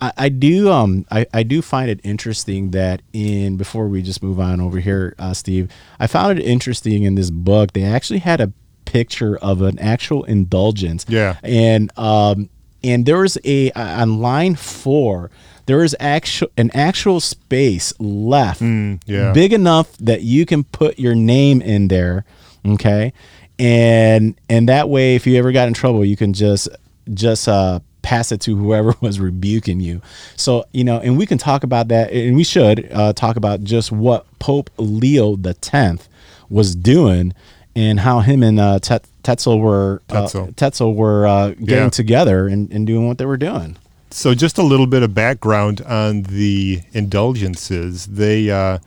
I, 0.00 0.12
I 0.16 0.28
do 0.28 0.70
um 0.70 1.06
I, 1.10 1.26
I 1.34 1.42
do 1.42 1.62
find 1.62 1.90
it 1.90 2.00
interesting 2.04 2.70
that 2.70 3.02
in 3.12 3.56
before 3.56 3.88
we 3.88 4.02
just 4.02 4.22
move 4.22 4.38
on 4.38 4.60
over 4.60 4.78
here, 4.78 5.14
uh, 5.18 5.34
Steve, 5.34 5.70
I 5.98 6.06
found 6.06 6.38
it 6.38 6.44
interesting 6.44 7.02
in 7.02 7.14
this 7.14 7.30
book 7.30 7.72
they 7.72 7.82
actually 7.82 8.20
had 8.20 8.40
a 8.40 8.52
picture 8.84 9.36
of 9.36 9.60
an 9.62 9.78
actual 9.78 10.24
indulgence. 10.24 11.04
Yeah. 11.08 11.36
And 11.42 11.90
um 11.98 12.48
and 12.82 13.06
there 13.06 13.24
is 13.24 13.28
was 13.36 13.38
a 13.44 13.70
on 13.72 14.20
line 14.20 14.54
four 14.54 15.30
there 15.66 15.84
is 15.84 15.94
actual 16.00 16.48
an 16.56 16.70
actual 16.74 17.20
space 17.20 17.92
left 17.98 18.60
mm, 18.60 19.00
yeah. 19.06 19.32
big 19.32 19.52
enough 19.52 19.96
that 19.98 20.22
you 20.22 20.46
can 20.46 20.64
put 20.64 20.98
your 20.98 21.14
name 21.14 21.60
in 21.60 21.88
there 21.88 22.24
okay 22.66 23.12
and 23.58 24.38
and 24.48 24.68
that 24.68 24.88
way 24.88 25.14
if 25.14 25.26
you 25.26 25.36
ever 25.36 25.52
got 25.52 25.68
in 25.68 25.74
trouble 25.74 26.04
you 26.04 26.16
can 26.16 26.32
just 26.32 26.68
just 27.12 27.48
uh 27.48 27.80
pass 28.02 28.32
it 28.32 28.40
to 28.40 28.56
whoever 28.56 28.94
was 29.00 29.20
rebuking 29.20 29.80
you 29.80 30.00
so 30.36 30.64
you 30.72 30.84
know 30.84 30.98
and 31.00 31.18
we 31.18 31.26
can 31.26 31.38
talk 31.38 31.62
about 31.62 31.88
that 31.88 32.10
and 32.12 32.36
we 32.36 32.44
should 32.44 32.88
uh, 32.92 33.12
talk 33.12 33.36
about 33.36 33.62
just 33.62 33.92
what 33.92 34.26
pope 34.38 34.70
leo 34.78 35.36
the 35.36 35.54
10th 35.54 36.08
was 36.48 36.74
doing 36.74 37.34
and 37.78 38.00
how 38.00 38.20
him 38.20 38.42
and 38.42 38.58
uh, 38.58 38.80
Tetzel 38.80 39.60
were 39.60 40.02
uh, 40.10 40.22
Tetzel, 40.22 40.52
Tetzel 40.54 40.94
were 40.94 41.26
uh, 41.26 41.50
getting 41.50 41.84
yeah. 41.84 41.88
together 41.90 42.48
and, 42.48 42.70
and 42.72 42.86
doing 42.86 43.06
what 43.06 43.18
they 43.18 43.24
were 43.24 43.36
doing. 43.36 43.76
So, 44.10 44.34
just 44.34 44.58
a 44.58 44.62
little 44.62 44.86
bit 44.86 45.02
of 45.02 45.14
background 45.14 45.82
on 45.82 46.22
the 46.22 46.80
indulgences. 46.92 48.06
They 48.06 48.50
uh, 48.50 48.78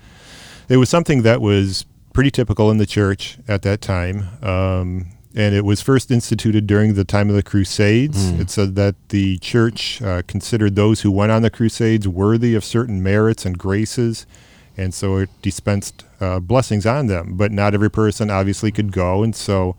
it 0.67 0.77
was 0.77 0.89
something 0.89 1.21
that 1.21 1.41
was 1.41 1.85
pretty 2.13 2.31
typical 2.31 2.69
in 2.69 2.77
the 2.77 2.85
church 2.85 3.37
at 3.47 3.61
that 3.61 3.79
time. 3.81 4.27
Um, 4.43 5.07
and 5.33 5.55
it 5.55 5.63
was 5.63 5.81
first 5.81 6.11
instituted 6.11 6.67
during 6.67 6.95
the 6.95 7.05
time 7.05 7.29
of 7.29 7.35
the 7.35 7.43
Crusades. 7.43 8.31
Mm. 8.31 8.41
It 8.41 8.49
said 8.49 8.75
that 8.75 8.95
the 9.09 9.37
church 9.37 10.01
uh, 10.01 10.23
considered 10.27 10.75
those 10.75 11.01
who 11.01 11.11
went 11.11 11.31
on 11.31 11.41
the 11.41 11.49
Crusades 11.49 12.05
worthy 12.05 12.53
of 12.53 12.65
certain 12.65 13.01
merits 13.01 13.45
and 13.45 13.57
graces, 13.57 14.25
and 14.81 14.93
so 14.93 15.17
it 15.17 15.29
dispensed 15.41 16.05
uh, 16.19 16.39
blessings 16.39 16.85
on 16.85 17.07
them. 17.07 17.37
But 17.37 17.51
not 17.51 17.73
every 17.73 17.91
person 17.91 18.29
obviously 18.29 18.71
could 18.71 18.91
go, 18.91 19.23
and 19.23 19.35
so 19.35 19.75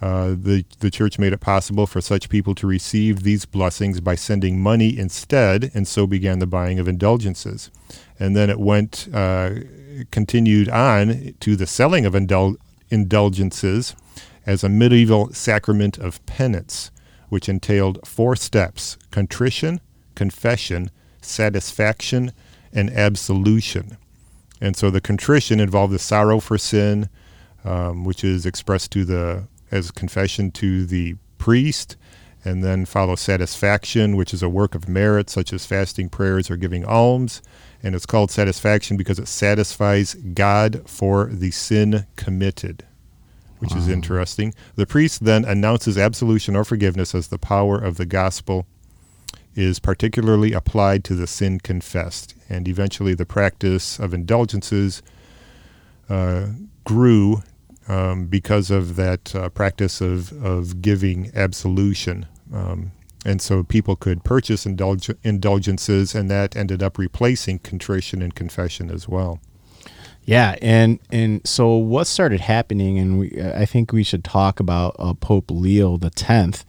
uh, 0.00 0.30
the 0.30 0.64
the 0.80 0.90
church 0.90 1.18
made 1.18 1.32
it 1.32 1.40
possible 1.40 1.86
for 1.86 2.00
such 2.00 2.28
people 2.28 2.54
to 2.56 2.66
receive 2.66 3.22
these 3.22 3.46
blessings 3.46 4.00
by 4.00 4.16
sending 4.16 4.60
money 4.60 4.98
instead, 4.98 5.70
and 5.74 5.86
so 5.86 6.06
began 6.06 6.38
the 6.38 6.46
buying 6.46 6.78
of 6.78 6.88
indulgences. 6.88 7.70
And 8.18 8.36
then 8.36 8.50
it 8.50 8.58
went 8.58 9.08
uh, 9.14 9.50
continued 10.10 10.68
on 10.68 11.34
to 11.40 11.56
the 11.56 11.66
selling 11.66 12.04
of 12.04 12.14
indul- 12.14 12.56
indulgences 12.90 13.94
as 14.44 14.64
a 14.64 14.68
medieval 14.68 15.32
sacrament 15.32 15.98
of 15.98 16.24
penance, 16.26 16.90
which 17.28 17.48
entailed 17.48 18.06
four 18.06 18.36
steps: 18.36 18.98
contrition, 19.10 19.80
confession, 20.14 20.90
satisfaction, 21.20 22.32
and 22.72 22.90
absolution. 22.90 23.96
And 24.62 24.76
so 24.76 24.90
the 24.90 25.00
contrition 25.00 25.58
involved 25.58 25.92
the 25.92 25.98
sorrow 25.98 26.38
for 26.38 26.56
sin, 26.56 27.08
um, 27.64 28.04
which 28.04 28.22
is 28.22 28.46
expressed 28.46 28.92
to 28.92 29.04
the 29.04 29.48
as 29.72 29.90
confession 29.90 30.52
to 30.52 30.86
the 30.86 31.16
priest, 31.36 31.96
And 32.44 32.62
then 32.62 32.84
follows 32.84 33.20
satisfaction, 33.20 34.16
which 34.16 34.34
is 34.34 34.42
a 34.42 34.48
work 34.48 34.74
of 34.74 34.88
merit, 34.88 35.30
such 35.30 35.52
as 35.52 35.64
fasting, 35.64 36.08
prayers, 36.08 36.50
or 36.50 36.56
giving 36.56 36.84
alms. 36.84 37.40
And 37.82 37.94
it's 37.94 38.06
called 38.06 38.30
satisfaction 38.30 38.96
because 38.96 39.18
it 39.18 39.28
satisfies 39.28 40.14
God 40.14 40.82
for 40.88 41.26
the 41.26 41.52
sin 41.52 42.06
committed, 42.16 42.84
which 43.58 43.74
is 43.74 43.88
interesting. 43.88 44.54
The 44.74 44.86
priest 44.86 45.24
then 45.24 45.44
announces 45.44 45.96
absolution 45.96 46.56
or 46.56 46.64
forgiveness 46.64 47.14
as 47.14 47.28
the 47.28 47.38
power 47.38 47.78
of 47.78 47.96
the 47.96 48.06
gospel 48.06 48.66
is 49.54 49.78
particularly 49.78 50.52
applied 50.52 51.04
to 51.04 51.14
the 51.14 51.26
sin 51.26 51.60
confessed. 51.60 52.34
And 52.48 52.68
eventually, 52.68 53.14
the 53.14 53.26
practice 53.26 53.98
of 53.98 54.14
indulgences 54.14 55.02
uh, 56.08 56.48
grew 56.84 57.42
um, 57.88 58.26
because 58.26 58.70
of 58.70 58.96
that 58.96 59.34
uh, 59.34 59.48
practice 59.48 60.00
of, 60.00 60.32
of 60.44 60.82
giving 60.82 61.30
absolution. 61.34 62.26
Um, 62.52 62.92
and 63.24 63.40
so 63.40 63.62
people 63.62 63.96
could 63.96 64.24
purchase 64.24 64.64
indulg- 64.64 65.16
indulgences, 65.22 66.14
and 66.14 66.30
that 66.30 66.56
ended 66.56 66.82
up 66.82 66.98
replacing 66.98 67.60
contrition 67.60 68.20
and 68.20 68.34
confession 68.34 68.90
as 68.90 69.08
well. 69.08 69.40
Yeah, 70.24 70.56
and 70.62 71.00
and 71.10 71.46
so 71.46 71.74
what 71.76 72.06
started 72.06 72.40
happening, 72.40 72.98
and 72.98 73.18
we, 73.18 73.42
I 73.42 73.66
think 73.66 73.92
we 73.92 74.04
should 74.04 74.22
talk 74.22 74.60
about 74.60 74.94
uh, 74.98 75.14
Pope 75.14 75.50
Leo 75.50 75.96
the 75.96 76.10
Tenth. 76.10 76.64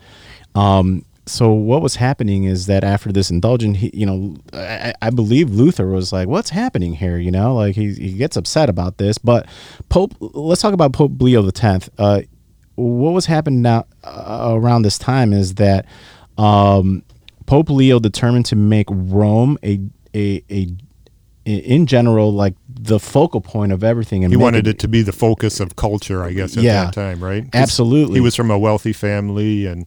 Um, 0.56 1.06
so 1.26 1.52
what 1.52 1.82
was 1.82 1.96
happening 1.96 2.44
is 2.44 2.66
that 2.66 2.84
after 2.84 3.12
this 3.12 3.32
indulgence, 3.32 3.78
he, 3.78 3.92
you 3.94 4.06
know, 4.06 4.36
I, 4.52 4.94
I, 5.02 5.10
believe 5.10 5.52
Luther 5.52 5.88
was 5.88 6.12
like, 6.12 6.28
"What's 6.28 6.50
happening 6.50 6.94
here?" 6.94 7.18
You 7.18 7.32
know, 7.32 7.56
like 7.56 7.76
he 7.76 7.94
he 7.94 8.14
gets 8.14 8.36
upset 8.36 8.70
about 8.70 8.98
this. 8.98 9.18
But 9.18 9.48
Pope, 9.88 10.14
let's 10.20 10.62
talk 10.62 10.74
about 10.74 10.92
Pope 10.92 11.22
Leo 11.22 11.42
the 11.42 11.54
Tenth. 11.54 11.90
Uh, 11.98 12.22
what 12.76 13.12
was 13.12 13.26
happening 13.26 13.62
now 13.62 13.86
uh, 14.04 14.52
around 14.54 14.82
this 14.82 14.98
time 14.98 15.32
is 15.32 15.56
that 15.56 15.86
um, 16.38 17.04
Pope 17.46 17.70
Leo 17.70 18.00
determined 18.00 18.46
to 18.48 18.58
make 18.58 18.88
Rome 18.90 19.58
a 19.64 19.80
a 20.14 20.44
a 20.50 20.68
in 21.46 21.86
general 21.86 22.34
like 22.34 22.56
the 22.68 23.00
focal 23.00 23.40
point 23.42 23.72
of 23.72 23.84
everything. 23.84 24.24
And 24.24 24.34
he 24.34 24.38
wanted 24.38 24.68
it, 24.68 24.72
it, 24.72 24.80
to 24.80 24.88
be 24.88 25.02
the 25.02 25.12
focus 25.12 25.60
of 25.60 25.76
culture, 25.76 26.24
I 26.24 26.34
guess, 26.34 26.58
at 26.58 26.64
yeah, 26.64 26.86
that 26.86 26.94
time, 26.94 27.24
right? 27.24 27.46
Absolutely. 27.54 28.16
He 28.16 28.22
was 28.22 28.36
from 28.36 28.52
a 28.52 28.58
wealthy 28.58 28.94
family 28.94 29.66
and 29.66 29.86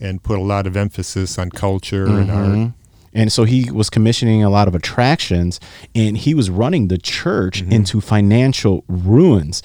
and 0.00 0.22
put 0.22 0.38
a 0.38 0.42
lot 0.42 0.66
of 0.66 0.76
emphasis 0.76 1.38
on 1.38 1.50
culture 1.50 2.06
mm-hmm. 2.06 2.30
and 2.30 2.30
art. 2.30 2.72
And 3.12 3.32
so 3.32 3.44
he 3.44 3.70
was 3.70 3.90
commissioning 3.90 4.44
a 4.44 4.50
lot 4.50 4.68
of 4.68 4.74
attractions 4.74 5.58
and 5.94 6.16
he 6.16 6.32
was 6.32 6.48
running 6.48 6.88
the 6.88 6.98
church 6.98 7.62
mm-hmm. 7.62 7.72
into 7.72 8.00
financial 8.00 8.84
ruins. 8.88 9.62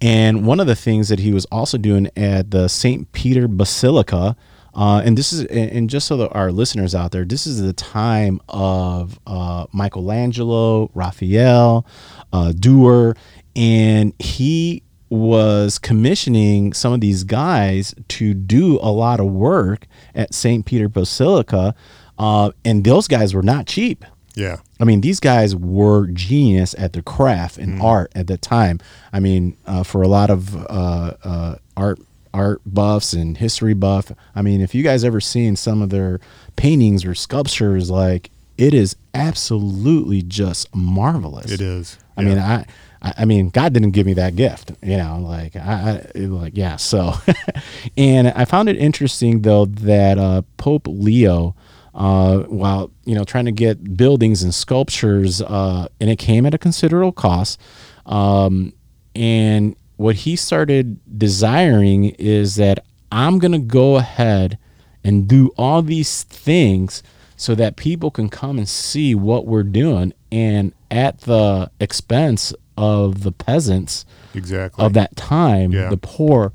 And 0.00 0.46
one 0.46 0.60
of 0.60 0.66
the 0.66 0.76
things 0.76 1.08
that 1.08 1.18
he 1.18 1.32
was 1.32 1.44
also 1.46 1.78
doing 1.78 2.08
at 2.16 2.50
the 2.50 2.68
St. 2.68 3.10
Peter 3.12 3.48
Basilica, 3.48 4.36
uh, 4.74 5.02
and 5.04 5.16
this 5.16 5.32
is, 5.32 5.44
and 5.46 5.88
just 5.88 6.06
so 6.06 6.16
that 6.18 6.28
our 6.32 6.52
listeners 6.52 6.94
out 6.94 7.12
there, 7.12 7.24
this 7.24 7.46
is 7.46 7.62
the 7.62 7.72
time 7.72 8.40
of 8.48 9.18
uh, 9.26 9.66
Michelangelo, 9.72 10.90
Raphael, 10.94 11.86
uh, 12.32 12.52
Durer, 12.52 13.16
and 13.54 14.12
he 14.18 14.82
was 15.08 15.78
commissioning 15.78 16.72
some 16.72 16.92
of 16.92 17.00
these 17.00 17.24
guys 17.24 17.94
to 18.08 18.34
do 18.34 18.78
a 18.80 18.90
lot 18.90 19.20
of 19.20 19.26
work 19.26 19.86
at 20.14 20.34
St. 20.34 20.64
Peter 20.66 20.88
Basilica, 20.88 21.74
uh, 22.18 22.50
and 22.64 22.84
those 22.84 23.06
guys 23.08 23.34
were 23.34 23.42
not 23.42 23.66
cheap. 23.66 24.04
Yeah. 24.34 24.58
I 24.78 24.84
mean, 24.84 25.00
these 25.00 25.20
guys 25.20 25.56
were 25.56 26.08
genius 26.08 26.74
at 26.76 26.92
their 26.92 27.02
craft 27.02 27.56
and 27.56 27.78
mm. 27.78 27.82
art 27.82 28.12
at 28.14 28.26
the 28.26 28.36
time. 28.36 28.80
I 29.12 29.20
mean, 29.20 29.56
uh, 29.66 29.82
for 29.82 30.02
a 30.02 30.08
lot 30.08 30.28
of 30.28 30.54
uh, 30.54 31.14
uh 31.24 31.56
art 31.76 31.98
art 32.34 32.60
buffs 32.66 33.14
and 33.14 33.38
history 33.38 33.72
buff. 33.72 34.12
I 34.34 34.42
mean, 34.42 34.60
if 34.60 34.74
you 34.74 34.82
guys 34.82 35.04
ever 35.04 35.20
seen 35.20 35.56
some 35.56 35.80
of 35.80 35.88
their 35.88 36.20
paintings 36.56 37.04
or 37.04 37.14
sculptures, 37.14 37.90
like 37.90 38.30
it 38.58 38.74
is 38.74 38.94
absolutely 39.14 40.22
just 40.22 40.74
marvelous. 40.74 41.50
It 41.50 41.62
is. 41.62 41.98
I 42.16 42.22
mean, 42.22 42.38
I. 42.38 42.66
I 43.02 43.24
mean, 43.24 43.50
God 43.50 43.72
didn't 43.72 43.90
give 43.90 44.06
me 44.06 44.14
that 44.14 44.36
gift, 44.36 44.72
you 44.82 44.96
know. 44.96 45.18
Like, 45.20 45.54
I, 45.56 46.06
I 46.14 46.18
like, 46.18 46.56
yeah. 46.56 46.76
So, 46.76 47.14
and 47.96 48.28
I 48.28 48.44
found 48.44 48.68
it 48.68 48.76
interesting 48.76 49.42
though 49.42 49.66
that 49.66 50.18
uh, 50.18 50.42
Pope 50.56 50.86
Leo, 50.88 51.54
uh, 51.94 52.40
while 52.40 52.90
you 53.04 53.14
know 53.14 53.24
trying 53.24 53.44
to 53.44 53.52
get 53.52 53.96
buildings 53.96 54.42
and 54.42 54.54
sculptures, 54.54 55.42
uh, 55.42 55.88
and 56.00 56.10
it 56.10 56.16
came 56.16 56.46
at 56.46 56.54
a 56.54 56.58
considerable 56.58 57.12
cost. 57.12 57.60
Um, 58.06 58.72
and 59.14 59.76
what 59.96 60.16
he 60.16 60.36
started 60.36 61.00
desiring 61.18 62.10
is 62.18 62.56
that 62.56 62.84
I'm 63.10 63.38
going 63.38 63.52
to 63.52 63.58
go 63.58 63.96
ahead 63.96 64.58
and 65.04 65.28
do 65.28 65.52
all 65.56 65.82
these 65.82 66.24
things 66.24 67.02
so 67.36 67.54
that 67.54 67.76
people 67.76 68.10
can 68.10 68.28
come 68.28 68.58
and 68.58 68.68
see 68.68 69.14
what 69.14 69.46
we're 69.46 69.62
doing 69.62 70.12
and 70.32 70.72
at 70.90 71.20
the 71.22 71.70
expense 71.80 72.52
of 72.76 73.22
the 73.22 73.32
peasants 73.32 74.04
exactly 74.34 74.84
of 74.84 74.92
that 74.92 75.14
time 75.16 75.72
yeah. 75.72 75.88
the 75.88 75.96
poor 75.96 76.52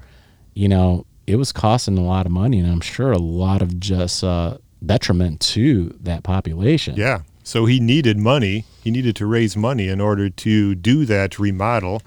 you 0.54 0.68
know 0.68 1.06
it 1.28 1.36
was 1.36 1.52
costing 1.52 1.98
a 1.98 2.04
lot 2.04 2.26
of 2.26 2.32
money 2.32 2.60
and 2.60 2.72
i'm 2.72 2.82
sure 2.82 3.12
a 3.12 3.18
lot 3.18 3.62
of 3.62 3.80
just 3.80 4.24
uh, 4.24 4.58
detriment 4.86 5.40
to 5.40 5.96
that 6.00 6.24
population 6.24 6.96
yeah 6.96 7.22
so 7.44 7.66
he 7.66 7.80
needed 7.80 8.18
money 8.18 8.66
he 8.84 8.92
needed 8.92 9.16
to 9.16 9.26
raise 9.26 9.56
money 9.56 9.88
in 9.88 10.02
order 10.02 10.30
to 10.30 10.76
do 10.76 11.06
that 11.06 11.40
remodel 11.40 12.02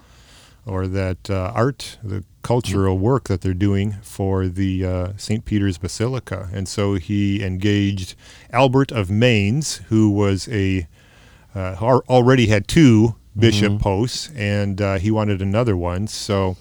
or 0.65 0.87
that 0.87 1.29
uh, 1.29 1.51
art, 1.53 1.97
the 2.03 2.23
cultural 2.41 2.97
work 2.97 3.25
that 3.25 3.41
they're 3.41 3.53
doing 3.53 3.93
for 4.01 4.47
the 4.47 4.85
uh, 4.85 5.13
St. 5.15 5.45
Peter's 5.45 5.77
Basilica. 5.77 6.49
And 6.51 6.67
so 6.67 6.95
he 6.95 7.43
engaged 7.43 8.15
Albert 8.51 8.91
of 8.91 9.09
Mainz, 9.09 9.77
who 9.89 10.09
was 10.09 10.47
a 10.49 10.87
uh, 11.53 11.75
already 12.09 12.47
had 12.47 12.67
two 12.67 13.15
bishop 13.37 13.73
mm-hmm. 13.73 13.81
posts, 13.81 14.29
and 14.35 14.81
uh, 14.81 14.97
he 14.97 15.11
wanted 15.11 15.41
another 15.41 15.75
one. 15.75 16.07
So 16.07 16.57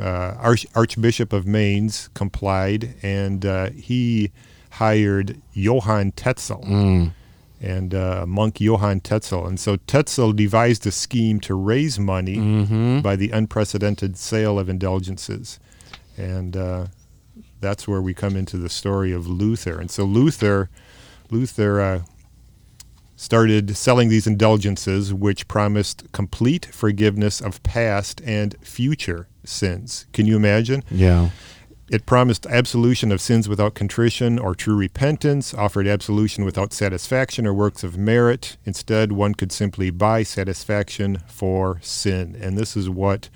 uh, 0.00 0.34
Arch- 0.38 0.66
Archbishop 0.74 1.32
of 1.32 1.46
Mainz 1.46 2.08
complied, 2.14 2.94
and 3.02 3.44
uh, 3.44 3.70
he 3.70 4.32
hired 4.70 5.40
Johann 5.52 6.12
Tetzel. 6.12 6.64
Mm 6.64 7.12
and 7.60 7.94
uh, 7.94 8.26
monk 8.26 8.60
Johann 8.60 9.00
Tetzel. 9.00 9.46
And 9.46 9.58
so 9.58 9.76
Tetzel 9.76 10.32
devised 10.32 10.86
a 10.86 10.92
scheme 10.92 11.40
to 11.40 11.54
raise 11.54 11.98
money 11.98 12.36
mm-hmm. 12.36 13.00
by 13.00 13.16
the 13.16 13.30
unprecedented 13.30 14.16
sale 14.16 14.58
of 14.58 14.68
indulgences. 14.68 15.58
And 16.16 16.56
uh, 16.56 16.86
that's 17.60 17.88
where 17.88 18.02
we 18.02 18.14
come 18.14 18.36
into 18.36 18.58
the 18.58 18.68
story 18.68 19.12
of 19.12 19.26
Luther. 19.26 19.80
And 19.80 19.90
so 19.90 20.04
Luther, 20.04 20.68
Luther 21.30 21.80
uh, 21.80 22.02
started 23.16 23.76
selling 23.76 24.08
these 24.08 24.26
indulgences, 24.26 25.12
which 25.12 25.48
promised 25.48 26.10
complete 26.12 26.66
forgiveness 26.66 27.40
of 27.40 27.62
past 27.62 28.20
and 28.24 28.54
future 28.60 29.26
sins. 29.44 30.06
Can 30.12 30.26
you 30.26 30.36
imagine? 30.36 30.84
Yeah. 30.90 31.30
It 31.88 32.04
promised 32.04 32.46
absolution 32.46 33.12
of 33.12 33.20
sins 33.20 33.48
without 33.48 33.74
contrition 33.74 34.38
or 34.38 34.54
true 34.54 34.74
repentance, 34.74 35.54
offered 35.54 35.86
absolution 35.86 36.44
without 36.44 36.72
satisfaction 36.72 37.46
or 37.46 37.54
works 37.54 37.84
of 37.84 37.96
merit. 37.96 38.56
Instead, 38.64 39.12
one 39.12 39.34
could 39.34 39.52
simply 39.52 39.90
buy 39.90 40.24
satisfaction 40.24 41.18
for 41.28 41.78
sin. 41.82 42.36
And 42.40 42.58
this 42.58 42.76
is 42.76 42.90
what 42.90 43.28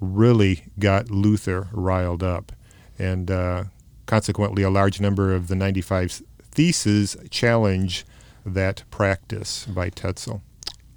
really 0.00 0.64
got 0.78 1.10
Luther 1.10 1.68
riled 1.70 2.22
up. 2.22 2.52
And 2.98 3.30
uh, 3.30 3.64
consequently, 4.06 4.62
a 4.62 4.70
large 4.70 5.00
number 5.02 5.34
of 5.34 5.48
the 5.48 5.54
95 5.54 6.22
theses 6.50 7.14
challenge 7.30 8.06
that 8.48 8.84
practice 8.90 9.66
by 9.66 9.90
Tetzel. 9.90 10.42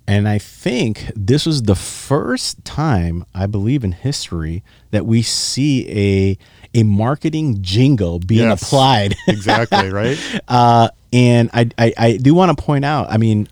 And 0.08 0.28
I 0.28 0.40
think 0.40 1.12
this 1.16 1.46
was 1.46 1.64
the 1.64 1.76
first 1.76 2.66
time, 2.66 3.26
I 3.34 3.46
believe, 3.46 3.84
in 3.84 3.94
history 3.94 4.64
that 4.90 5.06
we 5.06 5.22
see 5.22 5.88
a 5.90 6.38
a 6.74 6.84
marketing 6.84 7.62
jingle 7.62 8.20
being 8.20 8.50
yes, 8.50 8.62
applied. 8.62 9.16
exactly 9.28 9.90
right. 9.90 10.18
Uh, 10.48 10.90
and 11.14 11.50
I, 11.54 11.70
I, 11.78 11.94
I 11.98 12.18
do 12.18 12.34
want 12.34 12.58
to 12.58 12.62
point 12.62 12.86
out. 12.86 13.10
I 13.10 13.18
mean, 13.18 13.48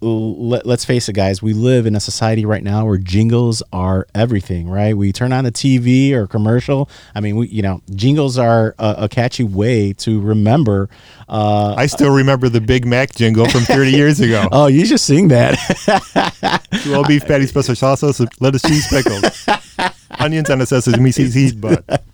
let, 0.00 0.66
us 0.66 0.84
face 0.84 1.08
it, 1.08 1.12
guys. 1.12 1.42
We 1.42 1.52
live 1.52 1.86
in 1.86 1.94
a 1.94 2.00
society 2.00 2.46
right 2.46 2.62
now 2.62 2.86
where 2.86 2.96
jingles 2.96 3.62
are 3.72 4.06
everything, 4.14 4.68
right? 4.68 4.96
We 4.96 5.12
turn 5.12 5.32
on 5.32 5.44
the 5.44 5.52
TV 5.52 6.12
or 6.12 6.26
commercial. 6.26 6.88
I 7.14 7.20
mean, 7.20 7.36
we, 7.36 7.48
you 7.48 7.62
know, 7.62 7.82
jingles 7.94 8.38
are 8.38 8.74
a, 8.78 8.94
a 8.98 9.08
catchy 9.08 9.44
way 9.44 9.92
to 9.94 10.20
remember. 10.20 10.88
Uh, 11.28 11.74
I 11.76 11.86
still 11.86 12.10
remember 12.10 12.48
the 12.48 12.60
Big 12.60 12.86
Mac 12.86 13.14
jingle 13.14 13.48
from 13.48 13.62
30 13.62 13.90
years 13.90 14.20
ago. 14.20 14.48
Oh, 14.52 14.66
you 14.66 14.84
should 14.84 15.00
sing 15.00 15.28
that. 15.28 15.54
Two 16.82 17.04
beef 17.04 17.24
patty, 17.24 17.46
special 17.46 17.74
sauce, 17.74 18.02
lettuce, 18.40 18.62
cheese, 18.62 18.86
pickles, 18.88 19.48
onions, 20.18 20.50
and 20.50 20.62
a 20.62 20.66
sesame 20.66 21.12
seed 21.12 21.60
but. 21.60 22.04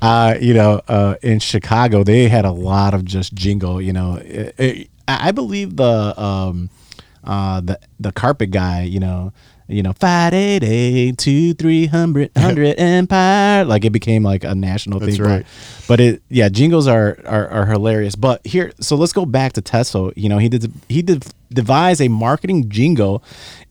Uh, 0.00 0.36
you 0.40 0.54
know, 0.54 0.80
uh, 0.88 1.16
in 1.22 1.38
Chicago, 1.38 2.04
they 2.04 2.28
had 2.28 2.44
a 2.44 2.52
lot 2.52 2.94
of 2.94 3.04
just 3.04 3.34
jingle. 3.34 3.80
You 3.80 3.92
know, 3.92 4.16
it, 4.16 4.54
it, 4.58 4.90
I 5.08 5.32
believe 5.32 5.76
the. 5.76 6.20
Um, 6.20 6.70
uh, 7.24 7.60
the 7.60 7.78
the 8.00 8.12
carpet 8.12 8.50
guy, 8.50 8.82
you 8.82 9.00
know, 9.00 9.32
you 9.68 9.82
know, 9.82 9.92
five 9.92 10.34
eight 10.34 10.62
eight 10.62 11.18
two 11.18 11.54
three 11.54 11.86
hundred 11.86 12.30
hundred 12.36 12.78
empire. 12.78 13.64
Like 13.64 13.84
it 13.84 13.90
became 13.90 14.22
like 14.22 14.44
a 14.44 14.54
national 14.54 15.00
That's 15.00 15.16
thing. 15.16 15.24
right. 15.24 15.46
But, 15.88 16.00
it 16.00 16.22
yeah, 16.28 16.48
jingles 16.48 16.86
are, 16.86 17.18
are 17.26 17.48
are 17.48 17.66
hilarious. 17.66 18.14
But 18.14 18.44
here, 18.46 18.72
so 18.80 18.96
let's 18.96 19.12
go 19.12 19.24
back 19.24 19.52
to 19.54 19.62
Tetzel. 19.62 20.12
You 20.16 20.28
know, 20.28 20.38
he 20.38 20.48
did 20.48 20.72
he 20.88 21.02
did 21.02 21.24
devise 21.52 22.00
a 22.00 22.08
marketing 22.08 22.68
jingle 22.70 23.22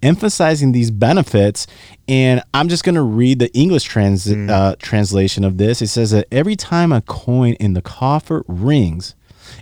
emphasizing 0.04 0.72
these 0.72 0.92
benefits. 0.92 1.68
And 2.08 2.42
I'm 2.54 2.68
just 2.68 2.84
gonna 2.84 3.04
read 3.04 3.40
the 3.40 3.52
English 3.54 3.84
trans 3.84 4.30
uh, 4.30 4.76
translation 4.80 5.44
of 5.44 5.58
this. 5.58 5.82
It 5.82 5.88
says 5.88 6.12
that 6.12 6.28
every 6.32 6.56
time 6.56 6.92
a 6.92 7.02
coin 7.02 7.54
in 7.54 7.74
the 7.74 7.82
coffer 7.82 8.44
rings, 8.48 9.16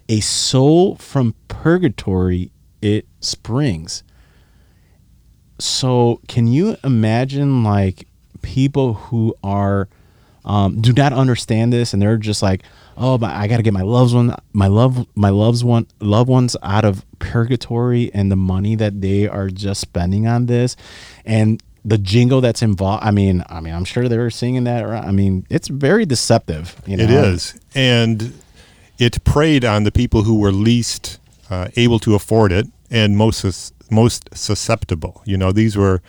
a 0.08 0.20
soul 0.20 0.96
from 0.96 1.36
purgatory 1.48 2.52
it 2.82 3.06
springs. 3.20 4.04
So 5.60 6.22
can 6.28 6.48
you 6.48 6.78
imagine 6.84 7.64
like 7.64 8.08
people 8.42 8.94
who 8.94 9.36
are 9.44 9.90
um, 10.46 10.80
do 10.82 10.94
not 10.94 11.12
understand 11.14 11.74
this 11.74 11.94
and 11.94 12.02
they're 12.02 12.18
just 12.18 12.42
like 12.42 12.64
oh 12.96 13.18
but 13.18 13.30
i 13.32 13.46
gotta 13.46 13.62
get 13.62 13.74
my 13.74 13.82
loved 13.82 14.16
one 14.16 14.34
my 14.54 14.68
love 14.68 15.06
my 15.14 15.30
loves 15.30 15.64
one 15.64 15.86
loved 16.00 16.30
ones 16.30 16.56
out 16.64 16.86
of 16.86 17.06
purgatory 17.20 18.10
and 18.14 18.32
the 18.32 18.38
money 18.38 18.76
that 18.76 19.02
they 19.02 19.28
are 19.28 19.50
just 19.50 19.82
spending 19.82 20.28
on 20.28 20.46
this? 20.46 20.76
And 21.26 21.62
the 21.86 21.98
jingle 21.98 22.42
that's 22.42 22.62
involved 22.62 23.04
i 23.06 23.12
mean 23.12 23.44
i 23.50 23.62
mean 23.62 23.74
i'm 23.74 23.86
sure 23.86 24.10
they 24.10 24.18
were 24.18 24.30
singing 24.30 24.66
that 24.66 24.84
around. 24.84 25.06
i 25.06 25.12
mean 25.12 25.46
it's 25.50 25.70
very 25.70 26.06
deceptive 26.06 26.76
you 26.86 26.98
know? 26.98 27.04
It 27.04 27.10
is, 27.10 27.60
and 27.74 28.34
it 28.98 29.24
preyed 29.24 29.64
on 29.64 29.84
the 29.84 29.92
people 29.92 30.24
who 30.24 30.40
were 30.40 30.52
least 30.52 31.20
uh, 31.50 31.70
able 31.76 32.00
to 32.00 32.16
afford 32.16 32.52
it 32.52 32.68
and 32.92 33.18
most 33.18 33.74
most 33.92 34.30
susceptible. 34.34 35.22
You 35.26 35.38
know, 35.38 35.52
these 35.52 35.76
were 35.76 36.02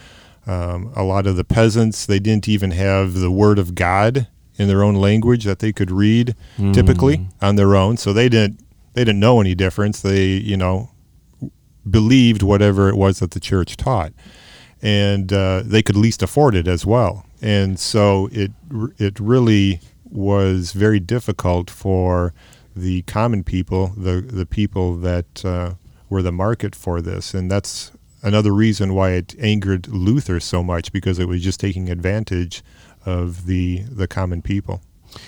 um, 0.47 0.93
a 0.95 1.03
lot 1.03 1.27
of 1.27 1.37
the 1.37 1.45
peasants. 1.45 2.07
They 2.07 2.19
didn't 2.19 2.49
even 2.49 2.73
have 2.73 3.15
the 3.15 3.31
word 3.31 3.59
of 3.59 3.75
God 3.75 4.27
in 4.57 4.69
their 4.69 4.83
own 4.83 4.95
language 4.95 5.45
that 5.45 5.61
they 5.61 5.73
could 5.73 5.91
read 5.91 6.35
typically 6.73 7.27
on 7.41 7.57
their 7.57 7.75
own. 7.75 7.97
So 7.97 8.13
they 8.13 8.29
didn't 8.29 8.61
they 8.95 9.05
didn't 9.05 9.21
know 9.21 9.41
any 9.41 9.55
difference. 9.55 10.01
They 10.03 10.27
you 10.27 10.57
know 10.57 10.91
believed 11.89 12.43
whatever 12.43 12.89
it 12.89 12.97
was 12.97 13.21
that 13.21 13.31
the 13.31 13.41
church 13.41 13.77
taught, 13.77 14.13
and 14.83 15.33
uh, 15.33 15.63
they 15.65 15.83
could 15.83 15.97
least 15.97 16.23
afford 16.23 16.55
it 16.55 16.69
as 16.69 16.85
well. 16.85 17.25
And 17.41 17.79
so 17.79 18.29
it 18.33 18.53
it 18.99 19.19
really 19.19 19.81
was 20.05 20.73
very 20.73 21.01
difficult 21.01 21.71
for 21.71 22.35
the 22.75 23.03
common 23.03 23.45
people, 23.45 23.89
the 23.97 24.21
the 24.21 24.47
people 24.47 24.97
that 24.97 25.45
uh, 25.45 25.75
were 26.09 26.23
the 26.23 26.33
market 26.33 26.75
for 26.75 27.01
this, 27.01 27.35
and 27.35 27.51
that's 27.51 27.93
another 28.23 28.53
reason 28.53 28.95
why 28.95 29.13
it 29.13 29.35
angered 29.39 29.89
Luther 29.89 30.41
so 30.41 30.63
much 30.63 30.93
because 30.93 31.19
it 31.19 31.27
was 31.27 31.43
just 31.43 31.61
taking 31.61 31.91
advantage 31.91 32.63
of 33.05 33.47
the 33.47 33.85
the 33.91 34.07
common 34.07 34.43
people. 34.43 34.83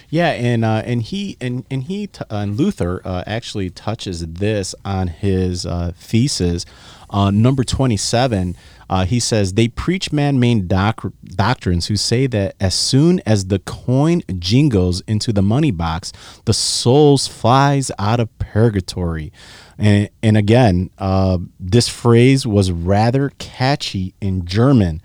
Yeah, 0.09 0.31
and 0.31 0.65
uh, 0.65 0.83
and 0.85 1.03
he 1.03 1.37
and 1.41 1.65
and 1.71 1.85
he 1.85 2.07
t- 2.07 2.25
uh, 2.31 2.37
and 2.37 2.57
Luther 2.57 3.01
uh, 3.05 3.25
actually 3.27 3.71
touches 3.71 4.27
this 4.27 4.75
on 4.85 5.09
his 5.09 5.67
uh, 5.67 5.93
thesis, 5.97 6.65
number 7.13 7.65
twenty 7.65 7.97
seven. 7.97 8.57
Uh, 8.89 9.05
he 9.05 9.21
says 9.21 9.55
they 9.55 9.69
preach 9.69 10.13
man-made 10.13 10.69
doc- 10.69 11.13
doctrines 11.25 11.87
who 11.87 11.97
say 11.97 12.27
that 12.27 12.55
as 12.61 12.75
soon 12.75 13.21
as 13.27 13.47
the 13.47 13.59
coin 13.61 14.23
jingles 14.39 15.03
into 15.03 15.33
the 15.33 15.43
money 15.43 15.71
box, 15.71 16.13
the 16.45 16.53
soul 16.53 17.19
flies 17.19 17.91
out 17.99 18.21
of 18.21 18.39
purgatory. 18.39 19.33
And 19.79 20.09
and 20.23 20.37
again, 20.37 20.91
uh, 20.99 21.39
this 21.59 21.89
phrase 21.89 22.47
was 22.47 22.71
rather 22.71 23.31
catchy 23.39 24.15
in 24.21 24.45
German. 24.45 25.03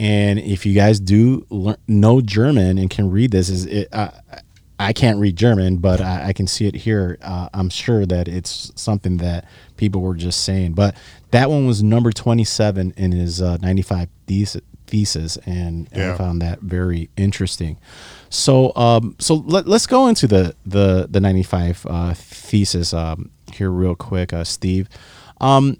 And 0.00 0.38
if 0.38 0.64
you 0.64 0.74
guys 0.74 1.00
do 1.00 1.46
learn, 1.50 1.76
know 1.88 2.20
German 2.20 2.78
and 2.78 2.88
can 2.90 3.10
read 3.10 3.30
this, 3.30 3.48
is 3.48 3.66
it? 3.66 3.88
Uh, 3.92 4.10
I 4.78 4.92
can't 4.92 5.18
read 5.18 5.34
German, 5.34 5.78
but 5.78 6.00
I, 6.00 6.28
I 6.28 6.32
can 6.32 6.46
see 6.46 6.66
it 6.66 6.76
here. 6.76 7.18
Uh, 7.20 7.48
I'm 7.52 7.68
sure 7.68 8.06
that 8.06 8.28
it's 8.28 8.70
something 8.76 9.16
that 9.16 9.44
people 9.78 10.02
were 10.02 10.14
just 10.14 10.44
saying. 10.44 10.74
But 10.74 10.94
that 11.30 11.48
one 11.48 11.66
was 11.66 11.82
number 11.82 12.12
27 12.12 12.92
in 12.96 13.12
his 13.12 13.40
uh, 13.40 13.56
95 13.62 14.08
thesis, 14.26 14.62
thesis 14.86 15.36
and, 15.46 15.88
and 15.92 16.12
I 16.12 16.16
found 16.16 16.42
that 16.42 16.60
very 16.60 17.08
interesting. 17.16 17.78
So, 18.28 18.74
um, 18.76 19.16
so 19.18 19.36
let, 19.36 19.66
us 19.66 19.86
go 19.86 20.08
into 20.08 20.26
the 20.26 20.54
the 20.66 21.06
the 21.10 21.20
95 21.20 21.86
uh, 21.88 22.14
thesis 22.14 22.92
um, 22.92 23.30
here 23.52 23.70
real 23.70 23.94
quick, 23.94 24.32
uh, 24.34 24.44
Steve. 24.44 24.88
Um, 25.40 25.78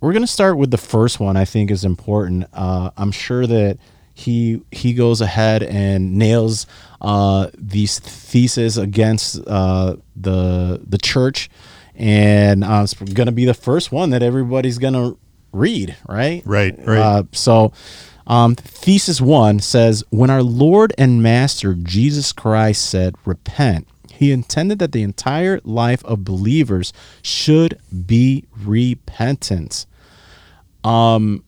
we're 0.00 0.12
gonna 0.12 0.26
start 0.26 0.58
with 0.58 0.70
the 0.70 0.78
first 0.78 1.18
one. 1.18 1.36
I 1.36 1.44
think 1.44 1.70
is 1.70 1.84
important. 1.84 2.46
Uh, 2.52 2.90
I'm 2.96 3.10
sure 3.10 3.46
that 3.46 3.78
he 4.14 4.62
he 4.70 4.94
goes 4.94 5.20
ahead 5.20 5.62
and 5.62 6.14
nails 6.16 6.66
uh, 7.00 7.48
these 7.58 7.98
theses 7.98 8.78
against 8.78 9.40
uh, 9.46 9.96
the 10.14 10.80
the 10.86 10.98
church, 10.98 11.50
and 11.94 12.64
uh, 12.64 12.80
it's 12.84 12.94
gonna 12.94 13.32
be 13.32 13.44
the 13.44 13.54
first 13.54 13.92
one 13.92 14.10
that 14.10 14.22
everybody's 14.22 14.78
gonna 14.78 15.16
read. 15.52 15.96
Right. 16.08 16.42
Right, 16.44 16.78
right. 16.86 16.98
Uh, 16.98 17.22
so. 17.32 17.72
Um, 18.26 18.54
thesis 18.54 19.20
one 19.20 19.60
says, 19.60 20.02
When 20.08 20.30
our 20.30 20.42
Lord 20.42 20.94
and 20.96 21.22
Master 21.22 21.74
Jesus 21.74 22.32
Christ 22.32 22.88
said, 22.88 23.16
Repent, 23.26 23.86
he 24.14 24.32
intended 24.32 24.78
that 24.78 24.92
the 24.92 25.02
entire 25.02 25.60
life 25.62 26.04
of 26.04 26.24
believers 26.24 26.92
should 27.20 27.78
be 28.06 28.44
repentance. 28.64 29.86
Um, 30.84 31.44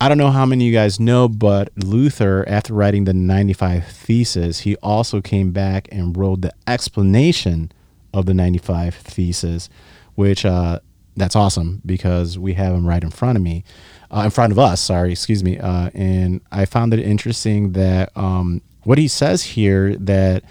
I 0.00 0.08
don't 0.08 0.18
know 0.18 0.30
how 0.30 0.44
many 0.44 0.64
of 0.64 0.66
you 0.66 0.74
guys 0.74 1.00
know, 1.00 1.28
but 1.28 1.70
Luther, 1.76 2.44
after 2.46 2.74
writing 2.74 3.04
the 3.04 3.14
95 3.14 3.86
Thesis, 3.86 4.60
he 4.60 4.76
also 4.76 5.20
came 5.20 5.52
back 5.52 5.88
and 5.90 6.16
wrote 6.16 6.42
the 6.42 6.52
explanation 6.66 7.72
of 8.16 8.26
the 8.26 8.34
95 8.34 8.94
Thesis, 8.94 9.68
which 10.14 10.44
uh, 10.44 10.80
that's 11.16 11.36
awesome 11.36 11.82
because 11.84 12.38
we 12.38 12.54
have 12.54 12.74
him 12.74 12.86
right 12.86 13.02
in 13.02 13.10
front 13.10 13.36
of 13.36 13.42
me, 13.42 13.62
uh, 14.10 14.22
in 14.24 14.30
front 14.30 14.52
of 14.52 14.58
us. 14.58 14.80
Sorry, 14.80 15.12
excuse 15.12 15.44
me. 15.44 15.58
Uh, 15.58 15.90
and 15.94 16.40
I 16.50 16.64
found 16.64 16.94
it 16.94 17.00
interesting 17.00 17.72
that 17.72 18.10
um, 18.16 18.62
what 18.84 18.98
he 18.98 19.06
says 19.06 19.42
here 19.42 19.96
that 19.96 20.44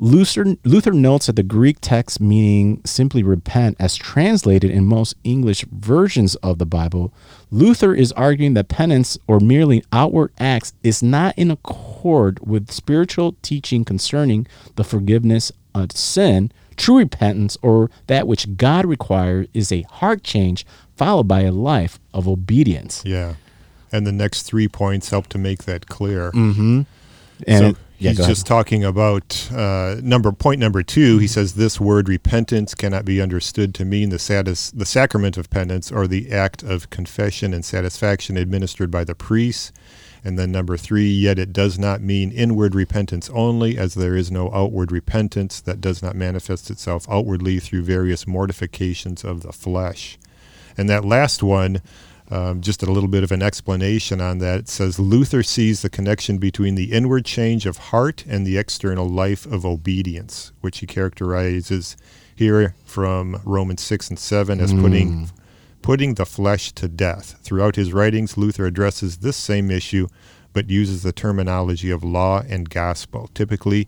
Luther, 0.00 0.56
Luther 0.62 0.92
notes 0.92 1.26
that 1.26 1.34
the 1.34 1.42
Greek 1.42 1.78
text 1.80 2.20
meaning 2.20 2.80
simply 2.84 3.24
repent, 3.24 3.76
as 3.80 3.96
translated 3.96 4.70
in 4.70 4.84
most 4.84 5.16
English 5.24 5.64
versions 5.72 6.36
of 6.36 6.58
the 6.58 6.66
Bible, 6.66 7.12
Luther 7.50 7.94
is 7.94 8.12
arguing 8.12 8.54
that 8.54 8.68
penance 8.68 9.18
or 9.26 9.40
merely 9.40 9.82
outward 9.92 10.32
acts 10.38 10.72
is 10.84 11.02
not 11.02 11.36
in 11.36 11.50
accord 11.50 12.38
with 12.46 12.70
spiritual 12.70 13.34
teaching 13.42 13.84
concerning 13.84 14.46
the 14.76 14.84
forgiveness 14.84 15.50
of 15.74 15.90
sin. 15.90 16.52
True 16.78 16.98
repentance, 16.98 17.58
or 17.60 17.90
that 18.06 18.26
which 18.26 18.56
God 18.56 18.86
requires, 18.86 19.46
is 19.52 19.70
a 19.70 19.82
heart 19.82 20.22
change 20.24 20.64
followed 20.96 21.28
by 21.28 21.42
a 21.42 21.52
life 21.52 21.98
of 22.14 22.26
obedience. 22.26 23.02
Yeah, 23.04 23.34
and 23.92 24.06
the 24.06 24.12
next 24.12 24.42
three 24.44 24.68
points 24.68 25.10
help 25.10 25.26
to 25.28 25.38
make 25.38 25.64
that 25.64 25.86
clear. 25.88 26.30
And 26.30 26.86
so 27.46 27.66
it- 27.70 27.76
yeah, 28.00 28.10
he's 28.10 28.18
just 28.28 28.46
talking 28.46 28.84
about 28.84 29.50
uh, 29.52 29.96
number 30.04 30.30
point 30.30 30.60
number 30.60 30.84
two. 30.84 31.18
He 31.18 31.26
says 31.26 31.54
this 31.54 31.80
word 31.80 32.08
repentance 32.08 32.72
cannot 32.76 33.04
be 33.04 33.20
understood 33.20 33.74
to 33.74 33.84
mean 33.84 34.10
the 34.10 34.20
satis- 34.20 34.70
the 34.70 34.86
sacrament 34.86 35.36
of 35.36 35.50
penance 35.50 35.90
or 35.90 36.06
the 36.06 36.30
act 36.30 36.62
of 36.62 36.90
confession 36.90 37.52
and 37.52 37.64
satisfaction 37.64 38.36
administered 38.36 38.92
by 38.92 39.02
the 39.02 39.16
priest. 39.16 39.72
And 40.24 40.38
then 40.38 40.52
number 40.52 40.76
three, 40.76 41.10
yet 41.10 41.38
it 41.38 41.52
does 41.52 41.78
not 41.78 42.00
mean 42.00 42.32
inward 42.32 42.74
repentance 42.74 43.30
only, 43.30 43.78
as 43.78 43.94
there 43.94 44.16
is 44.16 44.30
no 44.30 44.52
outward 44.52 44.90
repentance 44.90 45.60
that 45.60 45.80
does 45.80 46.02
not 46.02 46.16
manifest 46.16 46.70
itself 46.70 47.06
outwardly 47.08 47.60
through 47.60 47.84
various 47.84 48.26
mortifications 48.26 49.24
of 49.24 49.42
the 49.42 49.52
flesh. 49.52 50.18
And 50.76 50.88
that 50.88 51.04
last 51.04 51.42
one, 51.42 51.82
um, 52.30 52.60
just 52.60 52.82
a 52.82 52.90
little 52.90 53.08
bit 53.08 53.24
of 53.24 53.32
an 53.32 53.42
explanation 53.42 54.20
on 54.20 54.38
that. 54.38 54.60
It 54.60 54.68
says 54.68 54.98
Luther 54.98 55.42
sees 55.42 55.82
the 55.82 55.88
connection 55.88 56.38
between 56.38 56.74
the 56.74 56.92
inward 56.92 57.24
change 57.24 57.64
of 57.64 57.78
heart 57.78 58.24
and 58.28 58.46
the 58.46 58.58
external 58.58 59.08
life 59.08 59.46
of 59.46 59.64
obedience, 59.64 60.52
which 60.60 60.78
he 60.78 60.86
characterizes 60.86 61.96
here 62.34 62.74
from 62.84 63.40
Romans 63.44 63.82
6 63.82 64.10
and 64.10 64.18
7 64.18 64.60
as 64.60 64.72
putting 64.72 65.30
putting 65.82 66.14
the 66.14 66.26
flesh 66.26 66.72
to 66.72 66.88
death. 66.88 67.36
Throughout 67.42 67.76
his 67.76 67.92
writings, 67.92 68.36
Luther 68.36 68.66
addresses 68.66 69.18
this 69.18 69.36
same 69.36 69.70
issue, 69.70 70.08
but 70.52 70.70
uses 70.70 71.02
the 71.02 71.12
terminology 71.12 71.90
of 71.90 72.02
law 72.04 72.42
and 72.48 72.68
gospel. 72.70 73.28
Typically, 73.34 73.86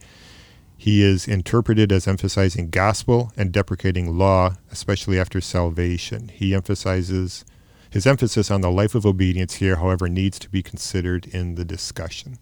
he 0.76 1.02
is 1.02 1.28
interpreted 1.28 1.92
as 1.92 2.08
emphasizing 2.08 2.70
gospel 2.70 3.32
and 3.36 3.52
deprecating 3.52 4.16
law, 4.16 4.54
especially 4.70 5.18
after 5.20 5.40
salvation. 5.40 6.28
He 6.28 6.54
emphasizes 6.54 7.44
his 7.90 8.06
emphasis 8.06 8.50
on 8.50 8.60
the 8.60 8.70
life 8.70 8.94
of 8.94 9.04
obedience 9.04 9.54
here, 9.54 9.76
however, 9.76 10.08
needs 10.08 10.38
to 10.38 10.48
be 10.48 10.62
considered 10.62 11.26
in 11.26 11.56
the 11.56 11.64
discussion. 11.64 12.38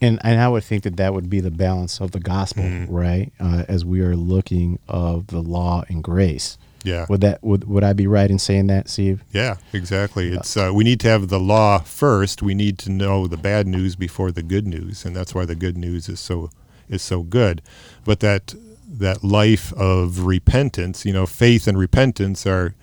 and 0.00 0.18
and 0.24 0.40
I 0.40 0.48
would 0.48 0.64
think 0.64 0.82
that 0.84 0.96
that 0.96 1.14
would 1.14 1.30
be 1.30 1.40
the 1.40 1.50
balance 1.50 2.00
of 2.00 2.10
the 2.12 2.20
gospel, 2.20 2.64
Mm-hmm. 2.64 2.92
right? 2.92 3.32
Uh, 3.38 3.64
as 3.68 3.84
we 3.84 4.00
are 4.00 4.16
looking 4.16 4.78
of 4.88 5.28
the 5.28 5.40
law 5.42 5.84
and 5.88 6.02
grace. 6.02 6.58
Yeah. 6.86 7.06
Would 7.08 7.20
that 7.22 7.42
would 7.42 7.64
would 7.64 7.82
I 7.82 7.92
be 7.92 8.06
right 8.06 8.30
in 8.30 8.38
saying 8.38 8.68
that, 8.68 8.88
Steve? 8.88 9.24
Yeah, 9.32 9.56
exactly. 9.72 10.28
It's 10.32 10.56
uh, 10.56 10.70
we 10.72 10.84
need 10.84 11.00
to 11.00 11.08
have 11.08 11.28
the 11.28 11.40
law 11.40 11.78
first. 11.80 12.42
We 12.42 12.54
need 12.54 12.78
to 12.78 12.90
know 12.90 13.26
the 13.26 13.36
bad 13.36 13.66
news 13.66 13.96
before 13.96 14.30
the 14.30 14.42
good 14.42 14.68
news, 14.68 15.04
and 15.04 15.14
that's 15.14 15.34
why 15.34 15.44
the 15.44 15.56
good 15.56 15.76
news 15.76 16.08
is 16.08 16.20
so 16.20 16.50
is 16.88 17.02
so 17.02 17.24
good. 17.24 17.60
But 18.04 18.20
that 18.20 18.54
that 18.88 19.24
life 19.24 19.72
of 19.72 20.26
repentance, 20.26 21.04
you 21.04 21.12
know, 21.12 21.26
faith 21.26 21.66
and 21.66 21.76
repentance 21.76 22.46
are 22.46 22.76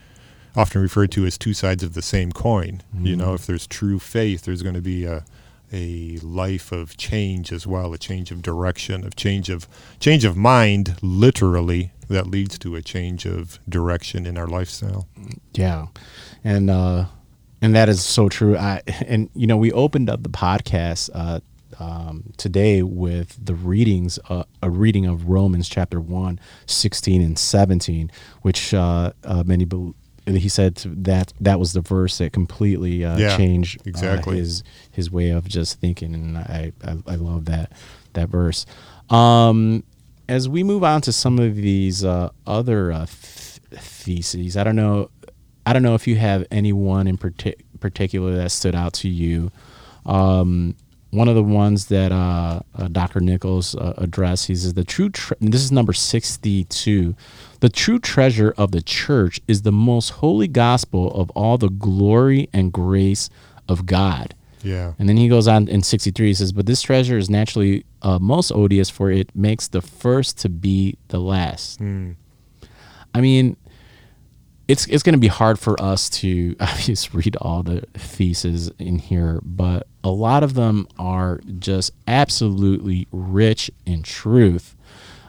often 0.54 0.82
referred 0.82 1.12
to 1.12 1.26
as 1.26 1.38
two 1.38 1.54
sides 1.54 1.82
of 1.82 1.94
the 1.94 2.02
same 2.02 2.34
coin. 2.34 2.84
Mm-hmm. 2.94 3.06
You 3.06 3.16
know, 3.16 3.34
if 3.34 3.46
there's 3.46 3.66
true 3.66 4.00
faith, 4.00 4.44
there's 4.44 4.62
going 4.62 4.76
to 4.76 4.82
be 4.82 5.06
a 5.06 5.24
a 5.72 6.18
life 6.18 6.72
of 6.72 6.98
change 6.98 7.52
as 7.52 7.66
well, 7.66 7.94
a 7.94 7.98
change 7.98 8.32
of 8.32 8.42
direction, 8.42 9.06
of 9.06 9.16
change 9.16 9.50
of 9.50 9.68
change 10.00 10.26
of 10.26 10.36
mind, 10.36 10.98
literally, 11.02 11.93
that 12.14 12.28
leads 12.28 12.58
to 12.60 12.76
a 12.76 12.82
change 12.82 13.26
of 13.26 13.60
direction 13.68 14.26
in 14.26 14.38
our 14.38 14.48
lifestyle. 14.48 15.08
Yeah, 15.54 15.88
and 16.44 16.70
uh, 16.70 17.06
and 17.62 17.76
that 17.76 17.90
is 17.90 18.04
so 18.04 18.30
true. 18.30 18.58
I 18.58 18.82
and 19.06 19.30
you 19.36 19.48
know 19.48 19.58
we 19.58 19.72
opened 19.72 20.10
up 20.10 20.24
the 20.24 20.30
podcast 20.30 21.10
uh, 21.14 21.42
um, 21.80 22.34
today 22.38 22.84
with 22.84 23.38
the 23.44 23.56
readings, 23.56 24.20
uh, 24.30 24.44
a 24.62 24.70
reading 24.70 25.06
of 25.06 25.30
Romans 25.30 25.68
chapter 25.68 26.00
1, 26.00 26.40
16 26.66 27.22
and 27.22 27.38
17, 27.38 28.12
which 28.42 28.74
uh, 28.74 29.12
uh, 29.24 29.44
many 29.46 29.66
believe 29.66 29.96
he 30.26 30.48
said 30.48 30.76
that 30.86 31.34
that 31.42 31.60
was 31.60 31.74
the 31.74 31.82
verse 31.82 32.18
that 32.20 32.32
completely 32.32 33.04
uh, 33.04 33.18
yeah, 33.18 33.36
changed 33.36 33.82
uh, 33.82 33.84
exactly. 33.88 34.38
his 34.38 34.64
his 34.92 35.12
way 35.12 35.32
of 35.32 35.48
just 35.48 35.82
thinking, 35.82 36.14
and 36.14 36.38
I, 36.38 36.72
I, 36.84 36.98
I 37.08 37.16
love 37.16 37.46
that 37.46 37.74
that 38.14 38.30
verse. 38.30 38.66
Um, 39.10 39.84
as 40.28 40.48
we 40.48 40.64
move 40.64 40.84
on 40.84 41.02
to 41.02 41.12
some 41.12 41.40
of 41.40 41.56
these 41.56 42.04
uh, 42.04 42.30
other 42.48 42.92
uh, 42.92 43.06
th- 43.06 43.60
theses, 43.72 44.58
I 44.58 44.64
don't 44.64 44.76
know, 44.76 45.10
I 45.66 45.74
don't 45.74 45.84
know 45.84 45.96
if 45.96 46.08
you 46.08 46.16
have 46.16 46.46
anyone 46.52 47.08
in 47.08 47.18
partic- 47.18 47.62
particular 47.80 48.36
that 48.36 48.52
stood 48.52 48.76
out 48.76 48.94
to 48.94 49.10
you. 49.10 49.52
Um, 50.06 50.76
one 51.12 51.28
of 51.28 51.36
the 51.36 51.44
ones 51.44 51.88
that 51.88 52.12
uh, 52.12 52.62
uh, 52.76 52.88
Dr. 52.88 53.20
Nichols 53.20 53.76
uh, 53.76 53.94
addressed, 53.98 54.48
he 54.48 54.56
says 54.56 54.74
the 54.74 54.84
true. 54.84 55.10
Tre- 55.10 55.38
this 55.40 55.62
is 55.62 55.72
number 55.72 55.94
sixty-two. 55.94 57.16
The 57.60 57.70
true 57.70 58.00
treasure 58.00 58.54
of 58.58 58.72
the 58.72 58.82
church 58.82 59.40
is 59.48 59.62
the 59.62 59.72
most 59.72 60.10
holy 60.10 60.48
gospel 60.48 61.14
of 61.14 61.30
all 61.32 61.60
the 61.60 61.70
glory 61.70 62.50
and 62.52 62.74
grace 62.74 63.30
of 63.70 63.86
God. 63.86 64.34
Yeah. 64.64 64.94
And 64.98 65.10
then 65.10 65.18
he 65.18 65.28
goes 65.28 65.48
on 65.48 65.68
in 65.68 65.84
63, 65.84 66.28
he 66.28 66.34
says, 66.34 66.52
But 66.52 66.66
this 66.66 66.82
treasure 66.82 67.18
is 67.18 67.30
naturally 67.30 67.86
uh, 68.02 68.20
most 68.20 68.52
odious, 68.52 68.90
for 68.90 69.12
it 69.12 69.36
makes 69.36 69.68
the 69.68 69.82
first 69.82 70.38
to 70.40 70.50
be 70.50 70.98
the 71.10 71.20
last. 71.20 71.80
Mm. 71.80 72.16
I 73.14 73.22
mean, 73.22 73.58
it's 74.68 74.88
it's 74.88 75.04
going 75.04 75.14
to 75.14 75.20
be 75.20 75.28
hard 75.28 75.60
for 75.60 75.80
us 75.82 76.10
to 76.10 76.56
obviously 76.60 77.18
read 77.18 77.36
all 77.38 77.64
the 77.64 77.82
theses 77.94 78.72
in 78.80 79.00
here, 79.00 79.40
but 79.44 79.88
a 80.04 80.10
lot 80.10 80.44
of 80.44 80.54
them 80.54 80.88
are 80.98 81.42
just 81.60 81.92
absolutely 82.08 83.08
rich 83.12 83.70
in 83.86 84.04
truth. 84.04 84.76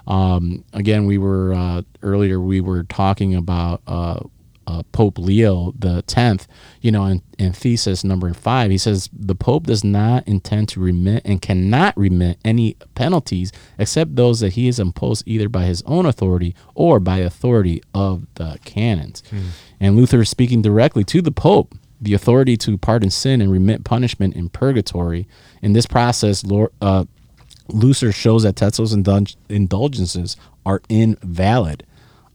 Um, 0.07 0.65
again, 0.73 1.07
we 1.07 1.19
were 1.19 1.55
uh, 1.55 1.83
earlier 2.03 2.39
we 2.39 2.61
were 2.61 2.85
talking 2.85 3.35
about 3.35 3.83
uh, 3.87 4.21
uh, 4.67 4.83
Pope 4.93 5.19
Leo 5.19 5.73
the 5.79 6.03
tenth, 6.03 6.47
you 6.81 6.91
know, 6.91 7.05
in, 7.07 7.23
in 7.39 7.53
thesis 7.53 8.05
number 8.05 8.33
five, 8.33 8.71
he 8.71 8.79
says 8.79 9.09
the 9.13 9.35
Pope 9.35 9.67
does 9.67 9.85
not 9.85 10.27
intend 10.27 10.69
to 10.71 10.81
remit 10.81 11.23
and 11.25 11.41
cannot 11.43 11.97
remit 11.97 12.39
any 12.45 12.77
penalties 12.95 13.53
except 13.79 14.17
those 14.17 14.41
that 14.41 14.55
he 14.55 14.67
has 14.67 14.79
imposed 14.79 15.25
either 15.27 15.49
by 15.49 15.65
his 15.65 15.83
own 15.83 16.07
authority 16.07 16.55
or 16.75 17.01
by 17.01 17.19
authority 17.19 17.83
of 17.95 18.27
the 18.35 18.59
canons. 18.65 19.23
Mm. 19.31 19.43
And 19.81 19.97
Luther 19.97 20.23
is 20.23 20.31
speaking 20.31 20.63
directly 20.63 21.05
to 21.05 21.21
the 21.21 21.33
Pope, 21.33 21.75
the 22.01 22.15
authority 22.15 22.57
to 22.59 22.79
pardon 22.79 23.11
sin 23.11 23.41
and 23.41 23.51
remit 23.51 23.85
punishment 23.85 24.35
in 24.35 24.49
purgatory. 24.49 25.27
In 25.63 25.73
this 25.73 25.87
process, 25.87 26.45
Lord, 26.45 26.71
uh, 26.81 27.05
Luther 27.69 28.13
shows 28.13 28.43
that 28.43 28.57
Tetzel's 28.57 28.93
indulgences 29.49 30.37
are 30.67 30.83
invalid. 30.89 31.85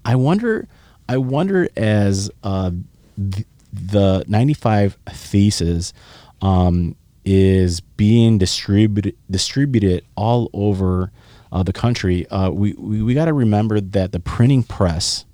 I 0.03 0.15
wonder 0.15 0.67
I 1.09 1.17
wonder 1.17 1.67
as 1.75 2.29
uh, 2.43 2.69
th- 3.17 3.47
the 3.73 4.23
95 4.27 4.95
thesis 5.09 5.91
um, 6.39 6.95
is 7.25 7.79
being 7.79 8.37
distributed 8.37 9.15
distributed 9.29 10.05
all 10.15 10.51
over 10.53 11.11
uh, 11.51 11.63
the 11.63 11.73
country. 11.73 12.27
Uh, 12.27 12.51
we 12.51 12.73
we, 12.73 13.01
we 13.01 13.15
got 13.15 13.25
to 13.25 13.33
remember 13.33 13.81
that 13.81 14.11
the 14.11 14.19
printing 14.19 14.61
press 14.61 15.25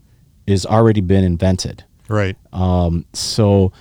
is 0.47 0.65
already 0.65 1.01
been 1.01 1.25
invented. 1.25 1.83
Right. 2.07 2.37
Um, 2.53 3.05
so 3.11 3.73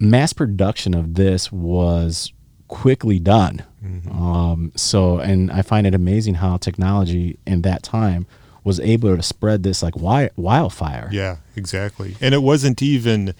mass 0.00 0.32
production 0.32 0.94
of 0.94 1.14
this 1.14 1.52
was 1.52 2.32
quickly 2.66 3.20
done. 3.20 3.64
Mm-hmm. 3.84 4.10
Um, 4.20 4.72
so 4.74 5.18
and 5.18 5.52
I 5.52 5.62
find 5.62 5.86
it 5.86 5.94
amazing 5.94 6.34
how 6.34 6.56
technology 6.56 7.38
in 7.46 7.62
that 7.62 7.84
time 7.84 8.26
was 8.66 8.80
able 8.80 9.16
to 9.16 9.22
spread 9.22 9.62
this 9.62 9.80
like 9.80 9.94
wildfire. 9.96 11.08
Yeah, 11.12 11.36
exactly. 11.54 12.16
And 12.20 12.34
it 12.34 12.42
wasn't 12.42 12.82
even 12.82 13.32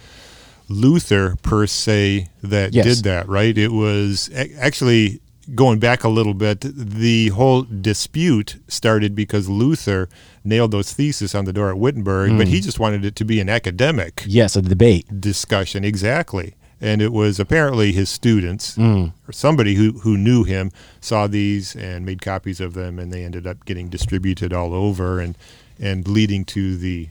Luther 0.69 1.35
per 1.43 1.67
se 1.67 2.31
that 2.43 2.73
yes. 2.73 2.85
did 2.87 3.05
that, 3.05 3.29
right? 3.29 3.59
It 3.59 3.73
was 3.73 4.31
actually 4.59 5.21
going 5.53 5.81
back 5.81 6.05
a 6.05 6.09
little 6.09 6.33
bit, 6.33 6.61
the 6.61 7.29
whole 7.31 7.63
dispute 7.63 8.57
started 8.69 9.17
because 9.17 9.49
Luther 9.49 10.09
nailed 10.45 10.71
those 10.71 10.93
theses 10.93 11.35
on 11.35 11.45
the 11.45 11.53
door 11.53 11.71
at 11.71 11.79
Wittenberg, 11.79 12.31
mm. 12.31 12.39
but 12.39 12.47
he 12.47 12.61
just 12.61 12.79
wanted 12.79 13.05
it 13.05 13.17
to 13.17 13.25
be 13.25 13.41
an 13.41 13.49
academic. 13.49 14.23
Yes, 14.27 14.55
a 14.55 14.63
debate. 14.63 15.21
Discussion, 15.21 15.85
exactly 15.85 16.55
and 16.81 17.01
it 17.01 17.13
was 17.13 17.41
apparently 17.41 17.93
his 17.93 18.11
students 18.11 18.77
mm. 18.77 19.13
or 19.27 19.33
somebody 19.33 19.75
who, 19.75 19.93
who 20.01 20.17
knew 20.17 20.45
him 20.45 20.71
saw 21.01 21.27
these 21.27 21.75
and 21.75 22.05
made 22.05 22.21
copies 22.21 22.61
of 22.61 22.75
them 22.75 22.99
and 22.99 23.13
they 23.13 23.25
ended 23.25 23.47
up 23.47 23.65
getting 23.65 23.89
distributed 23.89 24.53
all 24.53 24.75
over 24.75 25.21
and 25.21 25.37
and 25.79 26.09
leading 26.09 26.45
to 26.45 26.77
the 26.77 27.09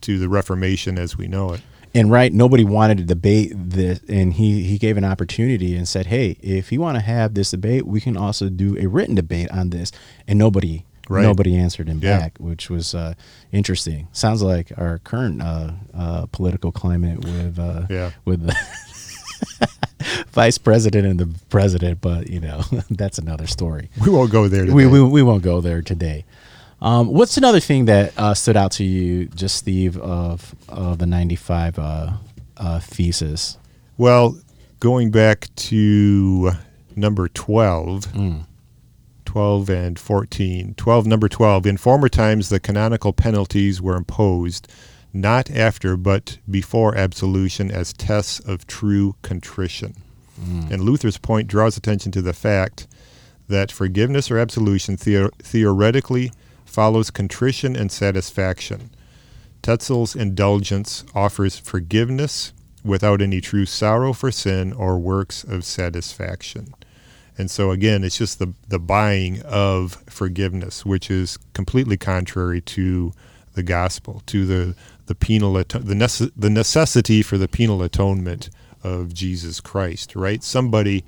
to 0.00 0.18
the 0.18 0.28
reformation 0.28 0.98
as 0.98 1.16
we 1.16 1.26
know 1.26 1.52
it 1.52 1.60
and 1.94 2.10
right 2.10 2.32
nobody 2.32 2.64
wanted 2.64 2.98
to 2.98 3.04
debate 3.04 3.52
this 3.54 4.00
and 4.08 4.34
he 4.34 4.62
he 4.62 4.78
gave 4.78 4.96
an 4.96 5.04
opportunity 5.04 5.76
and 5.76 5.88
said 5.88 6.06
hey 6.06 6.36
if 6.40 6.72
you 6.72 6.80
want 6.80 6.96
to 6.96 7.02
have 7.02 7.34
this 7.34 7.50
debate 7.50 7.86
we 7.86 8.00
can 8.00 8.16
also 8.16 8.48
do 8.48 8.76
a 8.78 8.86
written 8.86 9.14
debate 9.14 9.50
on 9.50 9.70
this 9.70 9.92
and 10.26 10.38
nobody 10.38 10.84
Right. 11.08 11.22
Nobody 11.22 11.54
answered 11.54 11.88
him 11.88 12.00
yeah. 12.02 12.18
back, 12.18 12.38
which 12.38 12.70
was 12.70 12.94
uh, 12.94 13.12
interesting. 13.52 14.08
Sounds 14.12 14.42
like 14.42 14.72
our 14.78 15.00
current 15.00 15.42
uh, 15.42 15.72
uh, 15.92 16.26
political 16.32 16.72
climate 16.72 17.22
with 17.22 17.58
uh, 17.58 17.82
yeah. 17.90 18.12
with 18.24 18.46
the 18.46 18.56
vice 20.34 20.58
president 20.58 21.06
and 21.06 21.18
the 21.18 21.28
president, 21.48 22.00
but 22.00 22.28
you 22.28 22.40
know 22.40 22.62
that's 22.90 23.18
another 23.18 23.46
story. 23.46 23.88
We 24.04 24.10
won't 24.10 24.30
go 24.30 24.48
there. 24.48 24.66
Today. 24.66 24.74
We, 24.74 24.86
we 24.86 25.02
we 25.02 25.22
won't 25.22 25.42
go 25.42 25.60
there 25.60 25.80
today. 25.80 26.24
Um, 26.82 27.06
what's 27.08 27.38
another 27.38 27.60
thing 27.60 27.86
that 27.86 28.12
uh, 28.18 28.34
stood 28.34 28.56
out 28.56 28.72
to 28.72 28.84
you, 28.84 29.26
just 29.26 29.56
Steve, 29.56 29.96
of 29.98 30.54
of 30.68 30.98
the 30.98 31.06
'95 31.06 31.78
uh, 31.78 32.12
uh, 32.56 32.80
thesis? 32.80 33.56
Well, 33.96 34.38
going 34.80 35.10
back 35.10 35.48
to 35.56 36.50
number 36.94 37.28
twelve. 37.28 38.06
Mm. 38.08 38.46
12 39.26 39.68
and 39.68 39.98
14. 39.98 40.74
12, 40.76 41.06
number 41.06 41.28
12. 41.28 41.66
In 41.66 41.76
former 41.76 42.08
times, 42.08 42.50
the 42.50 42.60
canonical 42.60 43.12
penalties 43.12 43.82
were 43.82 43.96
imposed 43.96 44.68
not 45.12 45.50
after 45.50 45.96
but 45.96 46.38
before 46.48 46.94
absolution 46.96 47.70
as 47.70 47.92
tests 47.92 48.38
of 48.40 48.66
true 48.68 49.16
contrition. 49.22 50.03
Mm. 50.40 50.70
And 50.70 50.82
Luther's 50.82 51.18
point 51.18 51.48
draws 51.48 51.76
attention 51.76 52.12
to 52.12 52.22
the 52.22 52.32
fact 52.32 52.86
that 53.48 53.70
forgiveness 53.70 54.30
or 54.30 54.38
absolution 54.38 54.96
the- 54.96 55.30
theoretically 55.42 56.32
follows 56.64 57.10
contrition 57.10 57.76
and 57.76 57.92
satisfaction. 57.92 58.90
Tetzel's 59.62 60.14
indulgence 60.14 61.04
offers 61.14 61.58
forgiveness 61.58 62.52
without 62.84 63.22
any 63.22 63.40
true 63.40 63.64
sorrow 63.64 64.12
for 64.12 64.30
sin 64.30 64.72
or 64.72 64.98
works 64.98 65.42
of 65.44 65.64
satisfaction. 65.64 66.74
And 67.38 67.50
so 67.50 67.70
again, 67.70 68.04
it's 68.04 68.18
just 68.18 68.38
the 68.38 68.52
the 68.68 68.78
buying 68.78 69.42
of 69.42 70.02
forgiveness, 70.08 70.84
which 70.84 71.10
is 71.10 71.38
completely 71.52 71.96
contrary 71.96 72.60
to 72.60 73.12
the 73.54 73.62
gospel, 73.62 74.22
to 74.26 74.44
the 74.46 74.74
the 75.06 75.14
penal 75.14 75.54
the 75.54 75.64
nece- 75.64 76.30
the 76.36 76.50
necessity 76.50 77.22
for 77.22 77.38
the 77.38 77.48
penal 77.48 77.82
atonement 77.82 78.50
of 78.84 79.12
Jesus 79.12 79.60
Christ. 79.60 80.14
Right? 80.14 80.42
Somebody 80.42 81.04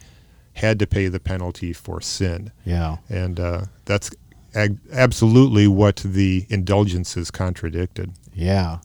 had 0.54 0.78
to 0.78 0.86
pay 0.86 1.08
the 1.08 1.20
penalty 1.20 1.72
for 1.72 2.00
sin. 2.00 2.50
Yeah, 2.64 2.96
and 3.08 3.38
uh, 3.38 3.62
that's 3.84 4.10
ag- 4.54 4.78
absolutely 4.90 5.68
what 5.68 5.96
the 5.96 6.46
indulgences 6.48 7.30
contradicted. 7.30 8.12
Yeah, 8.34 8.78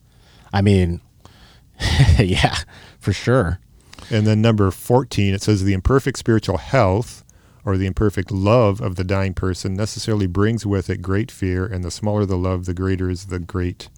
I 0.53 0.61
mean, 0.61 1.01
yeah, 2.19 2.57
for 2.99 3.13
sure. 3.13 3.59
And 4.09 4.27
then 4.27 4.41
number 4.41 4.69
14, 4.71 5.33
it 5.33 5.41
says 5.41 5.63
the 5.63 5.73
imperfect 5.73 6.17
spiritual 6.17 6.57
health 6.57 7.23
or 7.63 7.77
the 7.77 7.85
imperfect 7.85 8.31
love 8.31 8.81
of 8.81 8.95
the 8.95 9.03
dying 9.03 9.33
person 9.33 9.73
necessarily 9.73 10.27
brings 10.27 10.65
with 10.65 10.89
it 10.89 11.01
great 11.01 11.31
fear, 11.31 11.65
and 11.65 11.83
the 11.83 11.91
smaller 11.91 12.25
the 12.25 12.37
love, 12.37 12.65
the 12.65 12.73
greater 12.73 13.09
is 13.09 13.27
the 13.27 13.39
great 13.39 13.89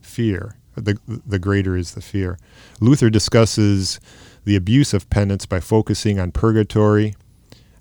fear. 0.00 0.56
The 0.74 0.98
the 1.06 1.38
greater 1.38 1.76
is 1.76 1.92
the 1.92 2.00
fear. 2.00 2.38
Luther 2.80 3.10
discusses 3.10 4.00
the 4.44 4.56
abuse 4.56 4.92
of 4.92 5.08
penance 5.10 5.46
by 5.46 5.60
focusing 5.60 6.18
on 6.18 6.32
purgatory. 6.32 7.14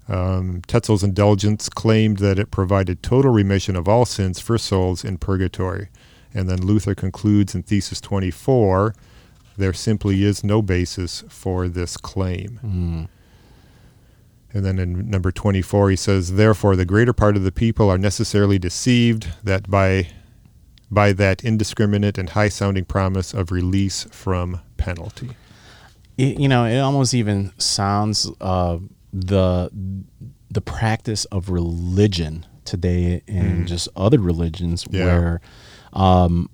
Um, 0.07 0.61
Tetzel's 0.67 1.03
indulgence 1.03 1.69
claimed 1.69 2.17
that 2.17 2.37
it 2.37 2.51
provided 2.51 3.01
total 3.01 3.31
remission 3.31 3.75
of 3.75 3.87
all 3.87 4.05
sins 4.05 4.39
for 4.39 4.57
souls 4.57 5.03
in 5.05 5.17
purgatory. 5.17 5.89
And 6.33 6.49
then 6.49 6.61
Luther 6.61 6.95
concludes 6.95 7.55
in 7.55 7.63
Thesis 7.63 8.01
24 8.01 8.93
there 9.57 9.73
simply 9.73 10.23
is 10.23 10.43
no 10.43 10.61
basis 10.61 11.23
for 11.29 11.67
this 11.67 11.97
claim. 11.97 12.59
Mm. 12.65 13.07
And 14.53 14.65
then 14.65 14.79
in 14.79 15.09
number 15.09 15.31
24, 15.31 15.91
he 15.91 15.95
says, 15.95 16.33
Therefore, 16.33 16.75
the 16.75 16.85
greater 16.85 17.13
part 17.13 17.37
of 17.37 17.43
the 17.43 17.51
people 17.51 17.89
are 17.89 17.97
necessarily 17.97 18.59
deceived 18.59 19.27
that 19.43 19.69
by, 19.69 20.09
by 20.91 21.13
that 21.13 21.43
indiscriminate 21.43 22.17
and 22.17 22.29
high 22.31 22.49
sounding 22.49 22.85
promise 22.85 23.33
of 23.33 23.51
release 23.51 24.03
from 24.11 24.59
penalty. 24.77 25.31
It, 26.17 26.37
you 26.39 26.49
know, 26.49 26.65
it 26.65 26.77
almost 26.79 27.13
even 27.13 27.53
sounds 27.57 28.29
uh, 28.41 28.77
the 29.13 29.69
the 30.49 30.61
practice 30.61 31.23
of 31.25 31.49
religion 31.49 32.45
today 32.65 33.21
and 33.27 33.63
Mm. 33.63 33.67
just 33.67 33.87
other 33.95 34.19
religions 34.19 34.85
Yeah. 34.91 35.05
where 35.05 35.41
um 35.93 36.49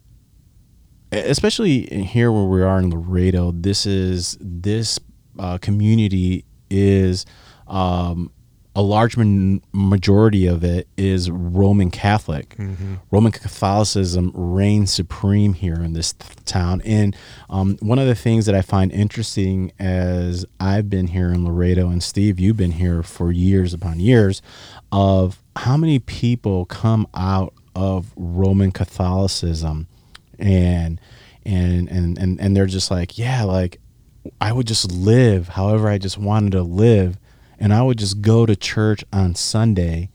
especially 1.11 1.85
here 2.03 2.31
where 2.31 2.43
we 2.45 2.61
are 2.61 2.79
in 2.79 2.89
Laredo 2.89 3.51
this 3.51 3.85
is 3.85 4.37
this 4.39 4.99
uh, 5.39 5.57
community 5.57 6.45
is 6.69 7.25
um 7.67 8.31
a 8.77 8.81
large 8.81 9.17
majority 9.17 10.45
of 10.45 10.63
it 10.63 10.87
is 10.97 11.31
Roman 11.31 11.89
Catholic. 11.89 12.55
Roman 13.09 13.31
Catholicism 13.31 14.31
reigns 14.35 14.93
supreme 14.93 15.53
here 15.53 15.73
in 15.81 15.93
this 15.93 16.13
t- 16.13 16.27
town. 16.45 16.83
And 16.85 17.15
um, 17.49 17.77
one 17.81 17.97
of 17.97 18.05
the 18.05 18.13
things 18.13 18.45
that 18.45 18.53
I 18.53 18.61
find 18.61 18.91
interesting 18.91 19.71
as 19.79 20.45
I've 20.59 20.91
been 20.91 21.07
here 21.07 21.33
in 21.33 21.43
Laredo, 21.43 21.89
and 21.89 22.03
Steve, 22.03 22.39
you've 22.39 22.57
been 22.57 22.73
here 22.73 23.01
for 23.01 23.31
years 23.31 23.73
upon 23.73 23.99
years, 23.99 24.43
of 24.91 25.41
how 25.55 25.75
many 25.75 25.97
people 25.97 26.65
come 26.65 27.07
out 27.15 27.55
of 27.75 28.13
Roman 28.15 28.71
Catholicism 28.71 29.87
and 30.37 31.01
and 31.47 31.89
and 31.89 32.19
and, 32.19 32.39
and 32.39 32.55
they're 32.55 32.67
just 32.67 32.91
like, 32.91 33.17
yeah, 33.17 33.43
like 33.43 33.79
I 34.39 34.53
would 34.53 34.67
just 34.67 34.91
live 34.91 35.47
however 35.49 35.87
I 35.87 35.97
just 35.97 36.19
wanted 36.19 36.51
to 36.51 36.61
live. 36.61 37.17
And 37.59 37.73
I 37.73 37.81
would 37.81 37.97
just 37.97 38.21
go 38.21 38.45
to 38.45 38.55
church 38.55 39.03
on 39.11 39.35
Sunday, 39.35 40.09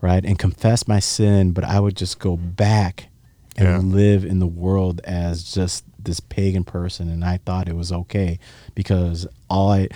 right, 0.00 0.24
and 0.24 0.38
confess 0.38 0.88
my 0.88 0.98
sin, 1.00 1.52
but 1.52 1.64
I 1.64 1.78
would 1.80 1.96
just 1.96 2.18
go 2.18 2.36
back 2.36 3.08
and 3.56 3.68
Yeah. 3.68 3.78
live 3.78 4.24
in 4.24 4.38
the 4.38 4.46
world 4.46 5.00
as 5.04 5.44
just 5.44 5.84
this 6.02 6.20
pagan 6.20 6.64
person. 6.64 7.08
And 7.08 7.24
I 7.24 7.38
thought 7.44 7.68
it 7.68 7.76
was 7.76 7.92
okay 7.92 8.38
because 8.74 9.26
all 9.48 9.70
I 9.72 9.88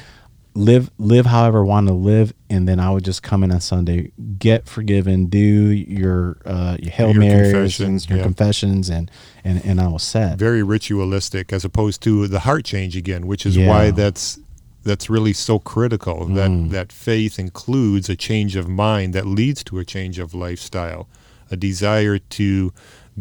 live 0.55 0.90
live 0.99 1.27
however 1.27 1.61
I 1.61 1.68
want 1.68 1.88
to 1.88 1.92
live, 1.92 2.33
and 2.49 2.66
then 2.68 2.81
I 2.81 2.90
would 2.90 3.05
just 3.05 3.22
come 3.22 3.42
in 3.44 3.51
on 3.53 3.61
Sunday, 3.61 4.12
get 4.38 4.66
forgiven, 4.66 5.27
do 5.27 5.38
your 5.38 6.38
uh, 6.46 6.77
your 6.81 6.92
Hail 6.92 7.11
Your 7.12 7.20
Marys, 7.20 7.53
confessions, 7.53 8.09
your 8.09 8.18
yeah. 8.18 8.25
confessions, 8.25 8.88
and 8.88 9.11
and 9.44 9.62
and 9.64 9.81
I 9.81 9.88
was 9.88 10.03
set. 10.03 10.38
Very 10.38 10.62
ritualistic 10.62 11.53
as 11.53 11.64
opposed 11.64 12.03
to 12.05 12.27
the 12.29 12.40
heart 12.40 12.64
change 12.64 12.96
again, 12.96 13.27
which 13.27 13.44
is 13.44 13.57
Yeah. 13.57 13.68
why 13.68 13.90
that's 13.90 14.38
that's 14.87 15.11
really 15.11 15.33
so 15.35 15.59
critical 15.59 16.27
that 16.38 16.51
Mm. 16.51 16.70
that 16.70 16.92
faith 16.92 17.38
includes 17.38 18.09
a 18.09 18.16
change 18.16 18.57
of 18.57 18.66
mind 18.68 19.14
that 19.14 19.27
leads 19.27 19.62
to 19.64 19.79
a 19.79 19.85
change 19.85 20.18
of 20.18 20.33
lifestyle, 20.35 21.09
a 21.51 21.57
desire 21.57 22.18
to 22.38 22.72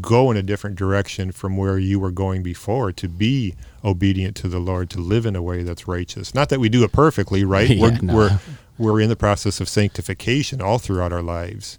go 0.01 0.29
in 0.31 0.37
a 0.37 0.43
different 0.43 0.75
direction 0.77 1.31
from 1.31 1.55
where 1.57 1.79
you 1.79 1.97
were 1.99 2.11
going 2.11 2.43
before, 2.43 2.91
to 2.91 3.07
be 3.07 3.53
obedient 3.83 4.35
to 4.35 4.47
the 4.49 4.59
Lord, 4.59 4.89
to 4.89 4.99
live 4.99 5.25
in 5.25 5.35
a 5.37 5.41
way 5.41 5.63
that's 5.63 5.87
righteous. 5.87 6.35
Not 6.35 6.49
that 6.49 6.59
we 6.59 6.67
do 6.69 6.83
it 6.83 6.91
perfectly, 6.91 7.43
right? 7.45 7.69
Yeah, 7.75 7.81
we're, 7.81 7.97
no. 8.01 8.15
we're 8.15 8.39
we're 8.77 8.99
in 9.01 9.09
the 9.09 9.15
process 9.15 9.61
of 9.61 9.67
sanctification 9.69 10.61
all 10.61 10.79
throughout 10.79 11.13
our 11.13 11.21
lives, 11.23 11.77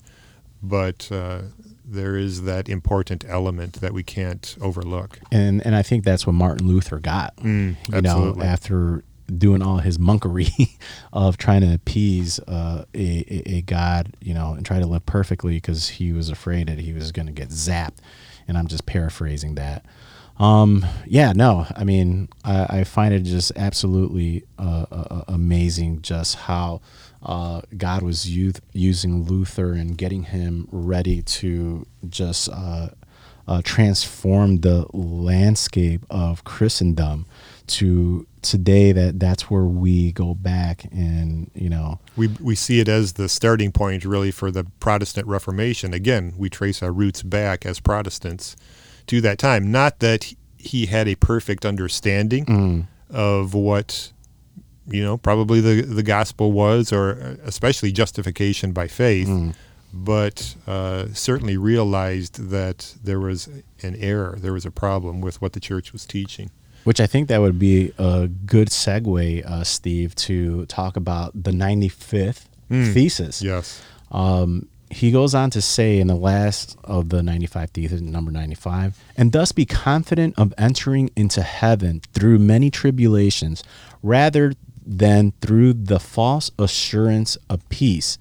but 0.62 1.08
uh, 1.12 1.40
there 1.84 2.16
is 2.16 2.42
that 2.42 2.68
important 2.68 3.24
element 3.28 3.74
that 3.82 3.92
we 3.92 4.02
can't 4.02 4.56
overlook. 4.60 5.18
and 5.30 5.64
and 5.66 5.74
I 5.76 5.82
think 5.82 6.04
that's 6.04 6.26
what 6.26 6.32
Martin 6.34 6.66
Luther 6.66 6.98
got. 6.98 7.36
Mm, 7.36 7.76
you 7.92 8.00
know, 8.02 8.34
after 8.42 9.04
doing 9.26 9.62
all 9.62 9.78
his 9.78 9.98
monkery 9.98 10.76
of 11.12 11.36
trying 11.36 11.62
to 11.62 11.74
appease 11.74 12.38
uh, 12.40 12.84
a, 12.94 13.42
a, 13.46 13.62
god, 13.62 14.14
you 14.20 14.34
know, 14.34 14.52
and 14.54 14.64
try 14.64 14.78
to 14.78 14.86
live 14.86 15.04
perfectly 15.06 15.54
because 15.54 15.88
he 15.88 16.12
was 16.12 16.30
afraid 16.30 16.68
that 16.68 16.78
he 16.78 16.92
was 16.92 17.12
going 17.12 17.26
to 17.26 17.32
get 17.32 17.48
zapped. 17.48 17.98
And 18.48 18.56
I'm 18.56 18.68
just 18.68 18.86
paraphrasing 18.86 19.56
that. 19.56 19.84
Um, 20.38 20.84
yeah, 21.06 21.32
no, 21.32 21.66
I 21.74 21.84
mean, 21.84 22.28
I, 22.44 22.80
I 22.80 22.84
find 22.84 23.14
it 23.14 23.20
just 23.20 23.52
absolutely 23.56 24.44
uh, 24.58 24.86
uh, 24.90 25.24
amazing 25.28 26.02
just 26.02 26.36
how 26.36 26.82
uh, 27.22 27.62
God 27.76 28.02
was 28.02 28.28
youth, 28.28 28.60
using 28.72 29.24
Luther 29.24 29.72
and 29.72 29.96
getting 29.96 30.24
him 30.24 30.68
ready 30.70 31.22
to 31.22 31.86
just 32.08 32.50
uh, 32.50 32.88
uh, 33.48 33.62
transform 33.64 34.58
the 34.58 34.86
landscape 34.92 36.04
of 36.10 36.44
Christendom 36.44 37.26
to 37.68 38.26
today 38.50 38.92
that 38.92 39.18
that's 39.20 39.50
where 39.50 39.64
we 39.64 40.12
go 40.12 40.34
back 40.34 40.84
and 40.92 41.50
you 41.54 41.68
know 41.68 41.98
We, 42.16 42.28
we 42.40 42.54
see 42.54 42.80
it 42.80 42.88
as 42.88 43.12
the 43.14 43.28
starting 43.28 43.72
point, 43.72 44.04
really, 44.04 44.30
for 44.30 44.50
the 44.50 44.64
Protestant 44.80 45.26
Reformation. 45.26 45.92
Again, 45.94 46.32
we 46.36 46.48
trace 46.48 46.82
our 46.82 46.92
roots 46.92 47.22
back 47.22 47.66
as 47.66 47.80
Protestants 47.80 48.56
to 49.08 49.20
that 49.20 49.38
time. 49.38 49.70
Not 49.70 49.98
that 50.00 50.24
he- 50.56 50.86
had 50.86 51.06
a 51.08 51.14
perfect 51.14 51.64
understanding 51.64 52.88
of 53.10 53.54
what, 53.54 54.10
you 54.88 55.02
know, 55.04 55.16
probably 55.16 55.60
the, 55.60 55.82
the 55.82 56.02
gospel 56.02 56.50
was, 56.52 56.92
or 56.92 57.10
especially 57.44 57.92
justification 57.92 58.72
by 58.72 58.88
faith, 58.88 59.28
but 59.92 60.56
uh, 60.66 61.06
certainly 61.12 61.56
realized 61.56 62.50
that 62.50 62.94
there 63.04 63.20
was 63.20 63.48
an 63.82 63.94
error, 63.96 64.36
there 64.40 64.52
was 64.52 64.66
a 64.66 64.70
problem 64.70 65.20
with 65.20 65.40
what 65.40 65.52
the 65.52 65.60
church 65.60 65.92
was 65.92 66.04
teaching. 66.06 66.50
Which 66.86 67.00
I 67.00 67.08
think 67.08 67.26
that 67.28 67.40
would 67.40 67.58
be 67.58 67.92
a 67.98 68.28
good 68.28 68.68
segue, 68.68 69.44
uh, 69.44 69.64
Steve, 69.64 70.14
to 70.14 70.66
talk 70.66 70.96
about 70.96 71.32
the 71.34 71.50
95th 71.50 72.44
thesis. 72.94 73.42
Yes. 73.42 73.82
Um, 74.12 74.68
he 74.88 75.10
goes 75.10 75.34
on 75.34 75.50
to 75.50 75.60
say 75.60 75.98
in 75.98 76.06
the 76.06 76.14
last 76.14 76.78
of 76.84 77.08
the 77.08 77.24
95 77.24 77.70
thesis, 77.70 78.00
number 78.00 78.30
95, 78.30 79.02
and 79.16 79.32
thus 79.32 79.50
be 79.50 79.66
confident 79.66 80.34
of 80.38 80.54
entering 80.56 81.10
into 81.16 81.42
heaven 81.42 82.02
through 82.12 82.38
many 82.38 82.70
tribulations, 82.70 83.64
rather 84.04 84.52
than 84.86 85.32
through 85.40 85.72
the 85.72 85.98
false 85.98 86.52
assurance 86.56 87.36
of 87.50 87.68
peace. 87.68 88.16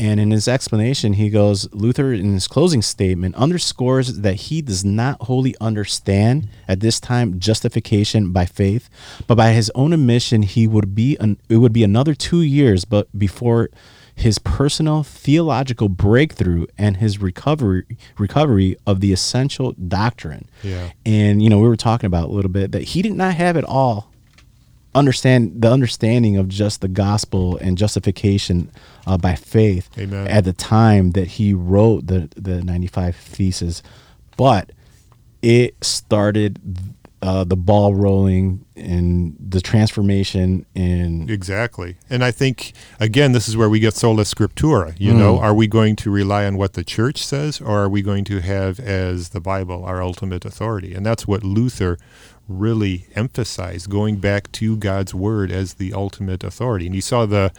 And 0.00 0.18
in 0.18 0.30
his 0.30 0.48
explanation, 0.48 1.12
he 1.12 1.28
goes, 1.28 1.70
Luther, 1.74 2.14
in 2.14 2.32
his 2.32 2.48
closing 2.48 2.80
statement, 2.80 3.34
underscores 3.34 4.20
that 4.20 4.34
he 4.34 4.62
does 4.62 4.82
not 4.82 5.20
wholly 5.24 5.54
understand 5.60 6.48
at 6.66 6.80
this 6.80 6.98
time 6.98 7.38
justification 7.38 8.32
by 8.32 8.46
faith, 8.46 8.88
but 9.26 9.34
by 9.34 9.52
his 9.52 9.70
own 9.74 9.92
admission, 9.92 10.40
he 10.40 10.66
would 10.66 10.94
be 10.94 11.18
an, 11.20 11.38
it 11.50 11.58
would 11.58 11.74
be 11.74 11.84
another 11.84 12.14
two 12.14 12.40
years, 12.40 12.86
but 12.86 13.06
before 13.18 13.68
his 14.14 14.38
personal 14.38 15.02
theological 15.02 15.90
breakthrough 15.90 16.66
and 16.78 16.98
his 16.98 17.18
recovery 17.18 17.84
recovery 18.18 18.76
of 18.86 19.00
the 19.00 19.12
essential 19.12 19.72
doctrine. 19.72 20.48
Yeah. 20.62 20.90
And 21.06 21.42
you 21.42 21.48
know, 21.50 21.58
we 21.58 21.68
were 21.68 21.76
talking 21.76 22.06
about 22.06 22.28
a 22.28 22.32
little 22.32 22.50
bit 22.50 22.72
that 22.72 22.82
he 22.82 23.02
did 23.02 23.12
not 23.12 23.34
have 23.34 23.56
it 23.56 23.64
all 23.64 24.09
understand 24.94 25.62
the 25.62 25.70
understanding 25.70 26.36
of 26.36 26.48
just 26.48 26.80
the 26.80 26.88
gospel 26.88 27.56
and 27.58 27.78
justification 27.78 28.70
uh, 29.06 29.16
by 29.16 29.34
faith 29.34 29.88
Amen. 29.98 30.26
at 30.26 30.44
the 30.44 30.52
time 30.52 31.12
that 31.12 31.28
he 31.28 31.54
wrote 31.54 32.06
the 32.06 32.28
the 32.36 32.62
95 32.62 33.14
thesis 33.14 33.82
but 34.36 34.72
it 35.42 35.76
started 35.82 36.58
uh, 37.22 37.44
the 37.44 37.56
ball 37.56 37.94
rolling 37.94 38.64
and 38.76 39.36
the 39.38 39.60
transformation 39.60 40.64
in 40.74 41.28
Exactly. 41.28 41.96
And 42.08 42.24
I 42.24 42.30
think, 42.30 42.72
again, 42.98 43.32
this 43.32 43.46
is 43.46 43.56
where 43.56 43.68
we 43.68 43.78
get 43.78 43.94
sola 43.94 44.22
scriptura. 44.22 44.94
You 44.98 45.12
know, 45.12 45.38
are 45.38 45.52
we 45.52 45.66
going 45.66 45.96
to 45.96 46.10
rely 46.10 46.46
on 46.46 46.56
what 46.56 46.72
the 46.72 46.84
church 46.84 47.22
says 47.22 47.60
or 47.60 47.80
are 47.80 47.88
we 47.90 48.00
going 48.00 48.24
to 48.24 48.40
have 48.40 48.80
as 48.80 49.30
the 49.30 49.40
Bible 49.40 49.84
our 49.84 50.02
ultimate 50.02 50.46
authority? 50.46 50.94
And 50.94 51.04
that's 51.04 51.26
what 51.26 51.44
Luther 51.44 51.98
really 52.50 53.06
emphasized, 53.14 53.88
going 53.88 54.16
back 54.16 54.50
to 54.52 54.76
God's 54.76 55.14
word 55.14 55.50
as 55.50 55.74
the 55.74 55.92
ultimate 55.92 56.44
authority. 56.44 56.86
And 56.86 56.94
you 56.94 57.00
saw 57.00 57.26
the 57.26 57.52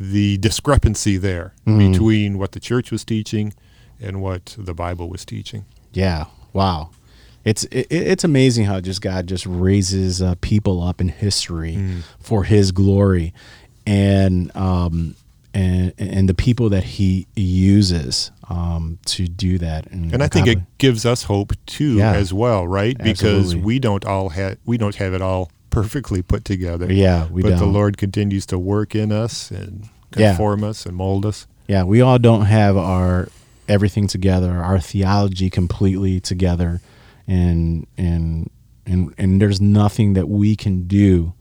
the 0.00 0.38
discrepancy 0.38 1.16
there 1.16 1.54
between 1.64 2.38
what 2.38 2.52
the 2.52 2.60
church 2.60 2.90
was 2.90 3.04
teaching 3.04 3.52
and 4.00 4.20
what 4.20 4.56
the 4.58 4.74
Bible 4.74 5.08
was 5.08 5.24
teaching. 5.24 5.64
Yeah. 5.92 6.24
Wow. 6.52 6.90
It's 7.44 7.64
it, 7.64 7.86
it's 7.90 8.24
amazing 8.24 8.64
how 8.64 8.80
just 8.80 9.00
God 9.02 9.26
just 9.26 9.46
raises 9.46 10.22
uh, 10.22 10.34
people 10.40 10.82
up 10.82 11.00
in 11.00 11.08
history 11.08 12.02
for 12.18 12.44
His 12.44 12.72
glory, 12.72 13.34
and 13.86 14.54
um, 14.56 15.14
and 15.54 15.92
and 15.98 16.28
the 16.28 16.34
people 16.34 16.68
that 16.70 16.84
he 16.84 17.26
uses 17.36 18.30
um, 18.48 18.98
to 19.06 19.26
do 19.28 19.58
that. 19.58 19.86
And 19.90 20.22
I 20.22 20.28
think 20.28 20.46
it 20.46 20.58
gives 20.78 21.04
us 21.06 21.24
hope 21.24 21.52
too, 21.66 21.96
Yeah. 21.96 22.12
as 22.14 22.32
well, 22.32 22.66
right? 22.66 22.96
Because 22.96 23.44
Absolutely. 23.46 23.60
we 23.62 23.78
don't 23.78 24.04
all 24.04 24.30
have 24.30 24.58
we 24.64 24.78
don't 24.78 24.94
have 24.96 25.14
it 25.14 25.22
all 25.22 25.50
perfectly 25.70 26.22
put 26.22 26.44
together. 26.44 26.92
yeah, 26.92 27.28
we 27.30 27.42
but 27.42 27.50
the 27.50 27.56
don't. 27.60 27.72
Lord 27.72 27.96
continues 27.96 28.46
to 28.46 28.58
work 28.58 28.94
in 28.94 29.10
us 29.12 29.50
and 29.50 29.88
Yeah. 30.16 30.30
conform 30.30 30.64
us 30.64 30.84
and 30.86 30.96
mold 30.96 31.24
us. 31.26 31.46
Yeah, 31.68 31.84
we 31.84 32.00
all 32.00 32.18
don't 32.18 32.46
have 32.46 32.76
our 32.76 33.28
everything 33.68 34.06
together, 34.06 34.50
our 34.62 34.78
theology 34.80 35.48
completely 35.48 36.20
together, 36.20 36.80
and 37.26 37.86
and 37.96 38.50
and 38.84 39.14
and 39.16 39.40
there's 39.40 39.60
nothing 39.60 40.14
that 40.14 40.28
we 40.28 40.56
can 40.56 40.86
do 40.88 41.32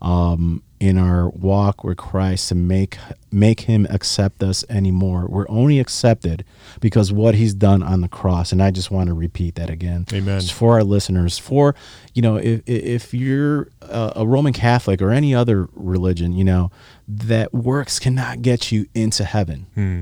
um, 0.00 0.62
in 0.78 0.96
our 0.98 1.28
walk 1.30 1.82
with 1.84 1.96
Christ 1.98 2.48
to 2.50 2.54
make 2.54 2.96
make 3.36 3.60
Him 3.60 3.86
accept 3.90 4.42
us 4.42 4.64
anymore. 4.68 5.26
We're 5.28 5.48
only 5.48 5.78
accepted 5.78 6.44
because 6.80 7.12
what 7.12 7.34
He's 7.34 7.54
done 7.54 7.82
on 7.82 8.00
the 8.00 8.08
cross, 8.08 8.50
and 8.50 8.62
I 8.62 8.70
just 8.70 8.90
want 8.90 9.08
to 9.08 9.14
repeat 9.14 9.56
that 9.56 9.68
again. 9.68 10.06
Amen. 10.12 10.40
Just 10.40 10.54
for 10.54 10.72
our 10.72 10.82
listeners, 10.82 11.38
for 11.38 11.74
you 12.14 12.22
know, 12.22 12.36
if 12.36 12.62
if 12.66 13.14
you're 13.14 13.68
a, 13.82 14.14
a 14.16 14.26
Roman 14.26 14.52
Catholic 14.52 15.02
or 15.02 15.10
any 15.10 15.34
other 15.34 15.68
religion, 15.74 16.32
you 16.32 16.44
know 16.44 16.70
that 17.06 17.52
works 17.52 17.98
cannot 17.98 18.42
get 18.42 18.72
you 18.72 18.86
into 18.94 19.24
heaven. 19.24 19.66
Hmm. 19.74 20.00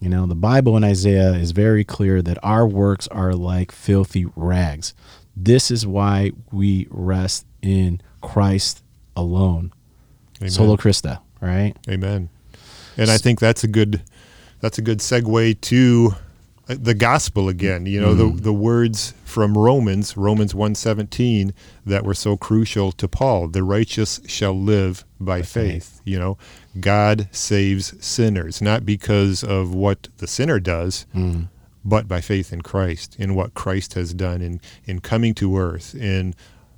You 0.00 0.10
know, 0.10 0.26
the 0.26 0.34
Bible 0.34 0.76
in 0.76 0.84
Isaiah 0.84 1.32
is 1.32 1.52
very 1.52 1.84
clear 1.84 2.20
that 2.20 2.38
our 2.42 2.66
works 2.66 3.08
are 3.08 3.32
like 3.32 3.72
filthy 3.72 4.26
rags. 4.36 4.92
This 5.36 5.70
is 5.70 5.86
why 5.86 6.32
we 6.52 6.86
rest 6.90 7.46
in 7.62 8.00
Christ 8.20 8.82
alone. 9.16 9.72
Amen. 10.40 10.50
Solo 10.50 10.76
Christa, 10.76 11.20
right? 11.40 11.74
Amen. 11.88 12.28
And 12.96 13.10
I 13.10 13.18
think 13.18 13.40
that's 13.40 13.64
a 13.64 13.68
good 13.68 14.02
that's 14.60 14.78
a 14.78 14.82
good 14.82 14.98
segue 15.00 15.60
to 15.62 16.14
uh, 16.68 16.76
the 16.78 16.94
gospel 16.94 17.48
again. 17.48 17.86
You 17.86 18.00
know, 18.00 18.14
Mm-hmm. 18.14 18.36
the 18.36 18.42
the 18.42 18.52
words 18.52 19.14
from 19.24 19.56
Romans, 19.58 20.16
Romans 20.16 20.54
1:17 20.54 21.52
that 21.84 22.04
were 22.04 22.14
so 22.14 22.36
crucial 22.36 22.92
to 22.92 23.08
Paul. 23.08 23.48
The 23.48 23.62
righteous 23.62 24.20
shall 24.26 24.58
live 24.58 25.04
by 25.20 25.42
faith. 25.42 26.00
You 26.04 26.18
know, 26.18 26.38
God 26.80 27.28
saves 27.32 27.94
sinners 28.04 28.62
not 28.62 28.86
because 28.86 29.42
of 29.44 29.74
what 29.74 30.08
the 30.18 30.26
sinner 30.26 30.60
does, 30.60 31.04
Mm. 31.14 31.48
but 31.84 32.06
by 32.08 32.20
faith 32.20 32.52
in 32.52 32.62
Christ, 32.62 33.16
in 33.18 33.34
what 33.34 33.54
Christ 33.54 33.94
has 33.94 34.14
done 34.14 34.40
in 34.40 34.60
in 34.86 35.00
coming 35.00 35.34
to 35.34 35.58
earth, 35.58 35.94
in 35.94 36.34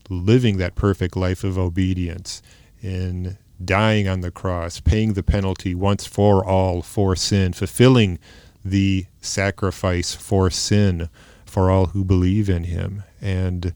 living 0.09 0.57
that 0.59 0.75
perfect 0.77 1.17
life 1.17 1.45
of 1.45 1.59
obedience, 1.59 2.43
in 2.83 3.37
dying 3.65 4.09
on 4.09 4.21
the 4.21 4.31
cross, 4.31 4.81
paying 4.81 5.15
the 5.15 5.23
penalty 5.23 5.75
once 5.75 6.07
for 6.07 6.45
all 6.45 6.83
for 6.83 7.17
sin, 7.17 7.53
fulfilling 7.53 8.19
the 8.65 9.07
sacrifice 9.21 10.15
for 10.15 10.51
sin 10.51 11.09
for 11.45 11.71
all 11.71 11.87
who 11.87 12.05
believe 12.05 12.51
in 12.51 12.65
him. 12.65 13.03
And 13.21 13.75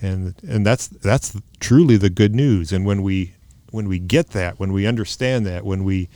and 0.00 0.34
and 0.46 0.64
that's 0.64 0.88
that's 0.88 1.36
truly 1.60 1.96
the 1.96 2.10
good 2.10 2.34
news. 2.34 2.72
And 2.72 2.86
when 2.86 3.02
we 3.02 3.34
when 3.70 3.88
we 3.88 3.98
get 3.98 4.30
that, 4.30 4.58
when 4.58 4.72
we 4.72 4.86
understand 4.86 5.44
that, 5.46 5.64
when 5.64 5.84
we 5.84 6.08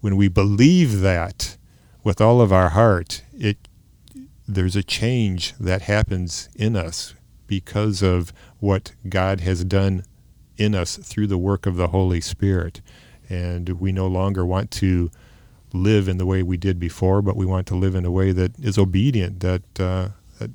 when 0.00 0.16
we 0.16 0.28
believe 0.28 1.00
that 1.00 1.56
with 2.02 2.20
all 2.20 2.40
of 2.40 2.52
our 2.52 2.70
heart, 2.70 3.22
it 3.38 3.68
there's 4.46 4.76
a 4.76 4.82
change 4.82 5.54
that 5.60 5.82
happens 5.82 6.48
in 6.56 6.74
us 6.74 7.14
because 7.46 8.02
of 8.02 8.32
what 8.60 8.92
God 9.08 9.40
has 9.40 9.64
done 9.64 10.04
in 10.58 10.74
us 10.74 10.96
through 10.96 11.28
the 11.28 11.38
work 11.38 11.64
of 11.64 11.76
the 11.76 11.88
Holy 11.88 12.20
Spirit. 12.20 12.80
And 13.30 13.80
we 13.80 13.92
no 13.92 14.06
longer 14.06 14.44
want 14.44 14.70
to 14.72 15.10
live 15.72 16.08
in 16.08 16.18
the 16.18 16.26
way 16.26 16.42
we 16.42 16.56
did 16.56 16.78
before, 16.80 17.22
but 17.22 17.36
we 17.36 17.46
want 17.46 17.66
to 17.68 17.74
live 17.74 17.94
in 17.94 18.04
a 18.04 18.10
way 18.10 18.32
that 18.32 18.58
is 18.58 18.78
obedient, 18.78 19.40
that, 19.40 19.62
uh, 19.80 20.08
that 20.38 20.50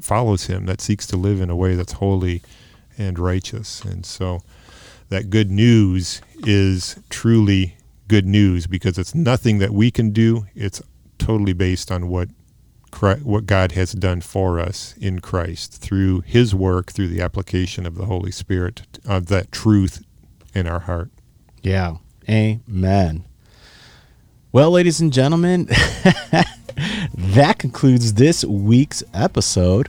follows 0.00 0.46
Him, 0.46 0.66
that 0.66 0.80
seeks 0.80 1.06
to 1.08 1.16
live 1.16 1.40
in 1.40 1.50
a 1.50 1.56
way 1.56 1.74
that's 1.74 1.92
holy 1.94 2.42
and 2.96 3.18
righteous. 3.18 3.82
And 3.82 4.06
so 4.06 4.42
that 5.08 5.30
good 5.30 5.50
news 5.50 6.22
is 6.38 6.96
truly 7.10 7.76
good 8.08 8.26
news 8.26 8.66
because 8.66 8.98
it's 8.98 9.14
nothing 9.14 9.58
that 9.58 9.70
we 9.70 9.90
can 9.90 10.10
do. 10.10 10.46
It's 10.54 10.82
totally 11.18 11.52
based 11.52 11.90
on 11.90 12.08
what 12.08 12.28
Chri- 12.92 13.22
what 13.22 13.46
God 13.46 13.72
has 13.72 13.92
done 13.92 14.20
for 14.20 14.60
us 14.60 14.94
in 15.00 15.20
Christ 15.20 15.80
through 15.80 16.20
His 16.20 16.54
work, 16.54 16.92
through 16.92 17.08
the 17.08 17.22
application 17.22 17.86
of 17.86 17.96
the 17.96 18.06
Holy 18.06 18.30
Spirit 18.30 18.82
of 19.04 19.26
that 19.26 19.50
truth 19.50 20.04
in 20.54 20.66
our 20.68 20.80
heart. 20.80 21.10
Yeah. 21.62 21.96
Amen. 22.28 23.24
Well, 24.52 24.70
ladies 24.70 25.00
and 25.00 25.12
gentlemen, 25.12 25.64
that 27.16 27.56
concludes 27.58 28.14
this 28.14 28.44
week's 28.44 29.02
episode 29.14 29.88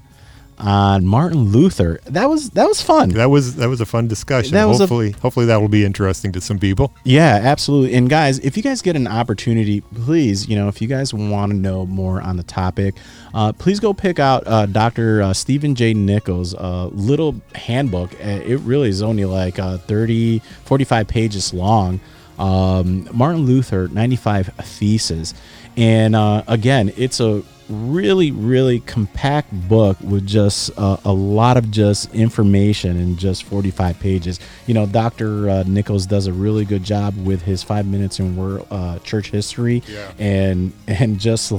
on 0.64 1.06
Martin 1.06 1.52
Luther. 1.52 2.00
That 2.06 2.30
was 2.30 2.52
that 2.52 2.66
was 2.68 2.82
fun. 2.82 3.10
That 3.10 3.30
was 3.30 3.58
that 3.58 3.68
was 3.68 3.82
a 3.82 3.86
fun 3.86 4.08
discussion. 4.08 4.54
That 4.54 4.66
was 4.66 4.80
a- 4.80 4.84
hopefully, 4.84 5.12
hopefully 5.22 5.46
that 5.48 5.58
will 5.60 5.68
be 5.68 5.84
interesting 5.84 6.32
to 6.32 6.42
some 6.42 6.58
people. 6.58 6.94
Yeah, 7.04 7.40
absolutely. 7.44 7.94
And 7.96 8.10
guys, 8.10 8.40
if 8.40 8.56
you 8.56 8.64
guys 8.64 8.82
get 8.82 8.96
an 8.96 9.06
opportunity, 9.06 9.82
please, 9.82 10.48
you 10.48 10.56
know, 10.56 10.70
if 10.70 10.82
you 10.82 10.88
guys 10.88 11.14
want 11.14 11.52
to 11.52 11.58
know 11.58 11.86
more 11.86 12.22
on 12.22 12.38
the 12.38 12.44
topic, 12.44 12.96
uh, 13.34 13.52
please 13.52 13.80
go 13.82 13.94
pick 13.94 14.20
out 14.20 14.44
uh, 14.48 14.66
Dr. 14.66 15.22
Uh, 15.22 15.34
Stephen 15.34 15.76
J. 15.76 15.94
Nichols' 15.94 16.56
uh, 16.56 16.88
little 16.94 17.36
handbook. 17.56 18.14
Uh, 18.16 18.40
It 18.46 18.60
really 18.62 18.88
is 18.88 19.02
only 19.02 19.26
like 19.26 19.60
uh, 19.60 19.78
30, 19.80 20.40
45 20.64 21.08
pages 21.08 21.54
long. 21.54 22.00
Um, 22.40 23.08
Martin 23.14 23.42
Luther, 23.46 23.90
95 23.90 24.48
Theses. 24.64 25.34
And 25.78 26.16
uh, 26.16 26.44
again, 26.48 26.92
it's 26.98 27.20
a 27.20 27.42
really, 27.70 28.32
really 28.32 28.82
compact 28.82 29.52
book 29.68 29.98
with 30.02 30.28
just 30.28 30.70
uh, 30.78 30.98
a 31.06 31.14
lot 31.14 31.58
of 31.58 31.72
just 31.72 32.14
information 32.14 32.98
in 32.98 33.18
just 33.18 33.44
45 33.46 34.00
pages. 34.00 34.40
You 34.68 34.74
know, 34.74 34.86
Dr. 34.86 35.50
Uh, 35.50 35.64
Nichols 35.66 36.06
does 36.06 36.28
a 36.28 36.34
really 36.34 36.66
good 36.66 36.84
job 36.84 37.16
with 37.26 37.42
his 37.42 37.64
five 37.64 37.86
minutes 37.88 38.20
in 38.20 38.36
world, 38.36 38.68
uh, 38.70 39.00
church 39.00 39.32
history, 39.32 39.82
Yeah. 39.88 40.12
and 40.20 40.74
and 40.88 41.20
just 41.20 41.52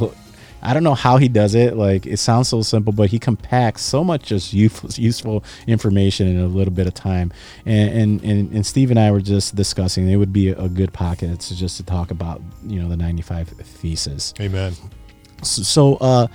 I 0.64 0.74
don't 0.74 0.82
know 0.82 0.94
how 0.94 1.18
he 1.18 1.28
does 1.28 1.54
it. 1.54 1.76
Like 1.76 2.06
it 2.06 2.18
sounds 2.18 2.48
so 2.48 2.62
simple, 2.62 2.92
but 2.92 3.10
he 3.10 3.18
compacts 3.18 3.82
so 3.82 4.02
much 4.02 4.22
just 4.24 4.52
useful, 4.52 4.90
useful 4.96 5.44
information 5.66 6.26
in 6.26 6.40
a 6.40 6.46
little 6.46 6.72
bit 6.72 6.86
of 6.86 6.94
time. 6.94 7.32
And 7.66 7.90
and 7.90 8.24
and, 8.24 8.52
and 8.52 8.66
Steve 8.66 8.90
and 8.90 8.98
I 8.98 9.10
were 9.10 9.20
just 9.20 9.54
discussing 9.54 10.08
it 10.08 10.16
would 10.16 10.32
be 10.32 10.48
a 10.48 10.68
good 10.68 10.92
pocket 10.92 11.40
to 11.40 11.56
just 11.56 11.76
to 11.76 11.82
talk 11.82 12.10
about 12.10 12.40
you 12.66 12.80
know 12.80 12.88
the 12.88 12.96
95 12.96 13.48
thesis. 13.48 14.32
Amen. 14.40 14.74
So, 15.42 15.96
uh, 15.96 16.28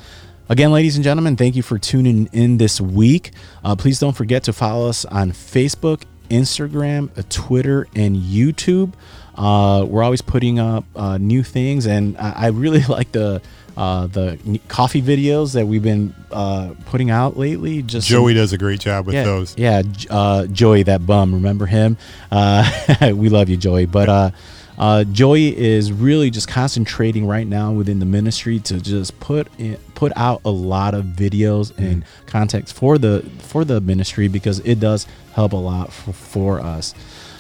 again, 0.50 0.72
ladies 0.72 0.96
and 0.96 1.04
gentlemen, 1.04 1.36
thank 1.36 1.56
you 1.56 1.64
for 1.64 1.80
tuning 1.80 2.30
in 2.32 2.58
this 2.58 2.80
week. 2.80 3.32
Uh, 3.64 3.76
please 3.76 4.00
don't 4.00 4.16
forget 4.16 4.44
to 4.44 4.54
follow 4.54 4.88
us 4.88 5.04
on 5.06 5.32
Facebook, 5.32 6.04
Instagram, 6.30 7.18
uh, 7.18 7.24
Twitter, 7.30 7.88
and 7.96 8.16
YouTube. 8.16 8.94
Uh, 9.36 9.86
we're 9.86 10.04
always 10.04 10.22
putting 10.22 10.60
up 10.60 10.84
uh, 10.96 11.18
new 11.18 11.44
things, 11.44 11.88
and 11.88 12.18
I, 12.18 12.34
I 12.36 12.48
really 12.48 12.84
like 12.90 13.12
the 13.12 13.42
uh, 13.80 14.08
the 14.08 14.60
coffee 14.68 15.02
videos 15.02 15.54
that 15.54 15.66
we've 15.66 15.82
been 15.82 16.14
uh, 16.32 16.74
putting 16.88 17.10
out 17.10 17.38
lately. 17.38 17.82
Just 17.82 18.10
some- 18.10 18.16
Joey 18.16 18.34
does 18.34 18.52
a 18.52 18.58
great 18.58 18.82
job 18.82 19.06
with 19.06 19.16
yeah, 19.16 19.24
those. 19.24 19.58
Yeah, 19.58 19.84
uh, 20.10 20.48
Joey, 20.48 20.84
that 20.84 21.06
bum. 21.06 21.34
Remember 21.34 21.66
him? 21.66 21.96
Uh, 22.30 22.70
we 23.16 23.30
love 23.30 23.48
you, 23.48 23.56
Joey. 23.56 23.86
But 23.86 24.10
uh, 24.10 24.32
uh, 24.78 25.06
Joey 25.06 25.58
is 25.58 25.94
really 25.94 26.30
just 26.30 26.50
concentrating 26.50 27.26
right 27.26 27.48
now 27.48 27.72
within 27.72 28.00
the 28.00 28.06
ministry 28.06 28.60
to 28.60 28.82
just 28.82 29.18
put 29.22 29.48
in, 29.58 29.78
put 29.96 30.12
out 30.18 30.42
a 30.44 30.52
lot 30.52 30.94
of 30.94 31.06
videos 31.06 31.72
and 31.78 32.04
context 32.26 32.76
for 32.76 32.98
the 32.98 33.26
for 33.40 33.64
the 33.64 33.80
ministry 33.80 34.28
because 34.28 34.60
it 34.60 34.82
does 34.82 35.08
help 35.36 35.54
a 35.54 35.58
lot 35.58 35.94
for, 35.94 36.12
for 36.12 36.60
us. 36.60 36.94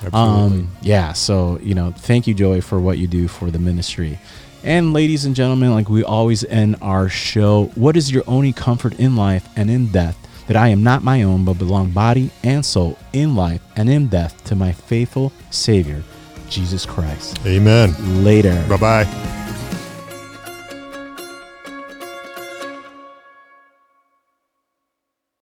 Absolutely. 0.06 0.60
Um, 0.60 0.72
yeah. 0.82 1.12
So 1.12 1.60
you 1.62 1.76
know, 1.76 1.92
thank 1.92 2.28
you, 2.28 2.34
Joey, 2.34 2.62
for 2.62 2.80
what 2.80 2.98
you 2.98 3.08
do 3.08 3.28
for 3.28 3.52
the 3.52 3.60
ministry. 3.60 4.20
And 4.64 4.94
ladies 4.94 5.26
and 5.26 5.36
gentlemen, 5.36 5.72
like 5.72 5.90
we 5.90 6.04
always 6.04 6.44
end 6.44 6.76
our 6.82 7.08
show, 7.08 7.72
what 7.76 7.96
is 7.96 8.12
your 8.12 8.24
only 8.28 8.52
comfort 8.52 9.00
in 9.00 9.16
life 9.16 9.48
and 9.56 9.70
in 9.70 9.88
death? 9.88 10.18
That 10.48 10.58
I 10.58 10.70
am 10.70 10.84
not 10.84 11.04
my 11.04 11.24
own, 11.24 11.46
but 11.46 11.54
belong 11.54 11.92
body 11.92 12.32
and 12.44 12.66
soul 12.66 12.98
in 13.14 13.36
life 13.36 13.62
and 13.76 13.90
in 13.90 14.08
death 14.08 14.44
to 14.46 14.56
my 14.56 14.72
faithful 14.72 15.32
Savior, 15.52 16.04
Jesus 16.50 16.86
Christ. 16.86 17.40
Amen. 17.46 18.24
Later. 18.24 18.66
Bye 18.68 18.78
bye. 18.78 19.36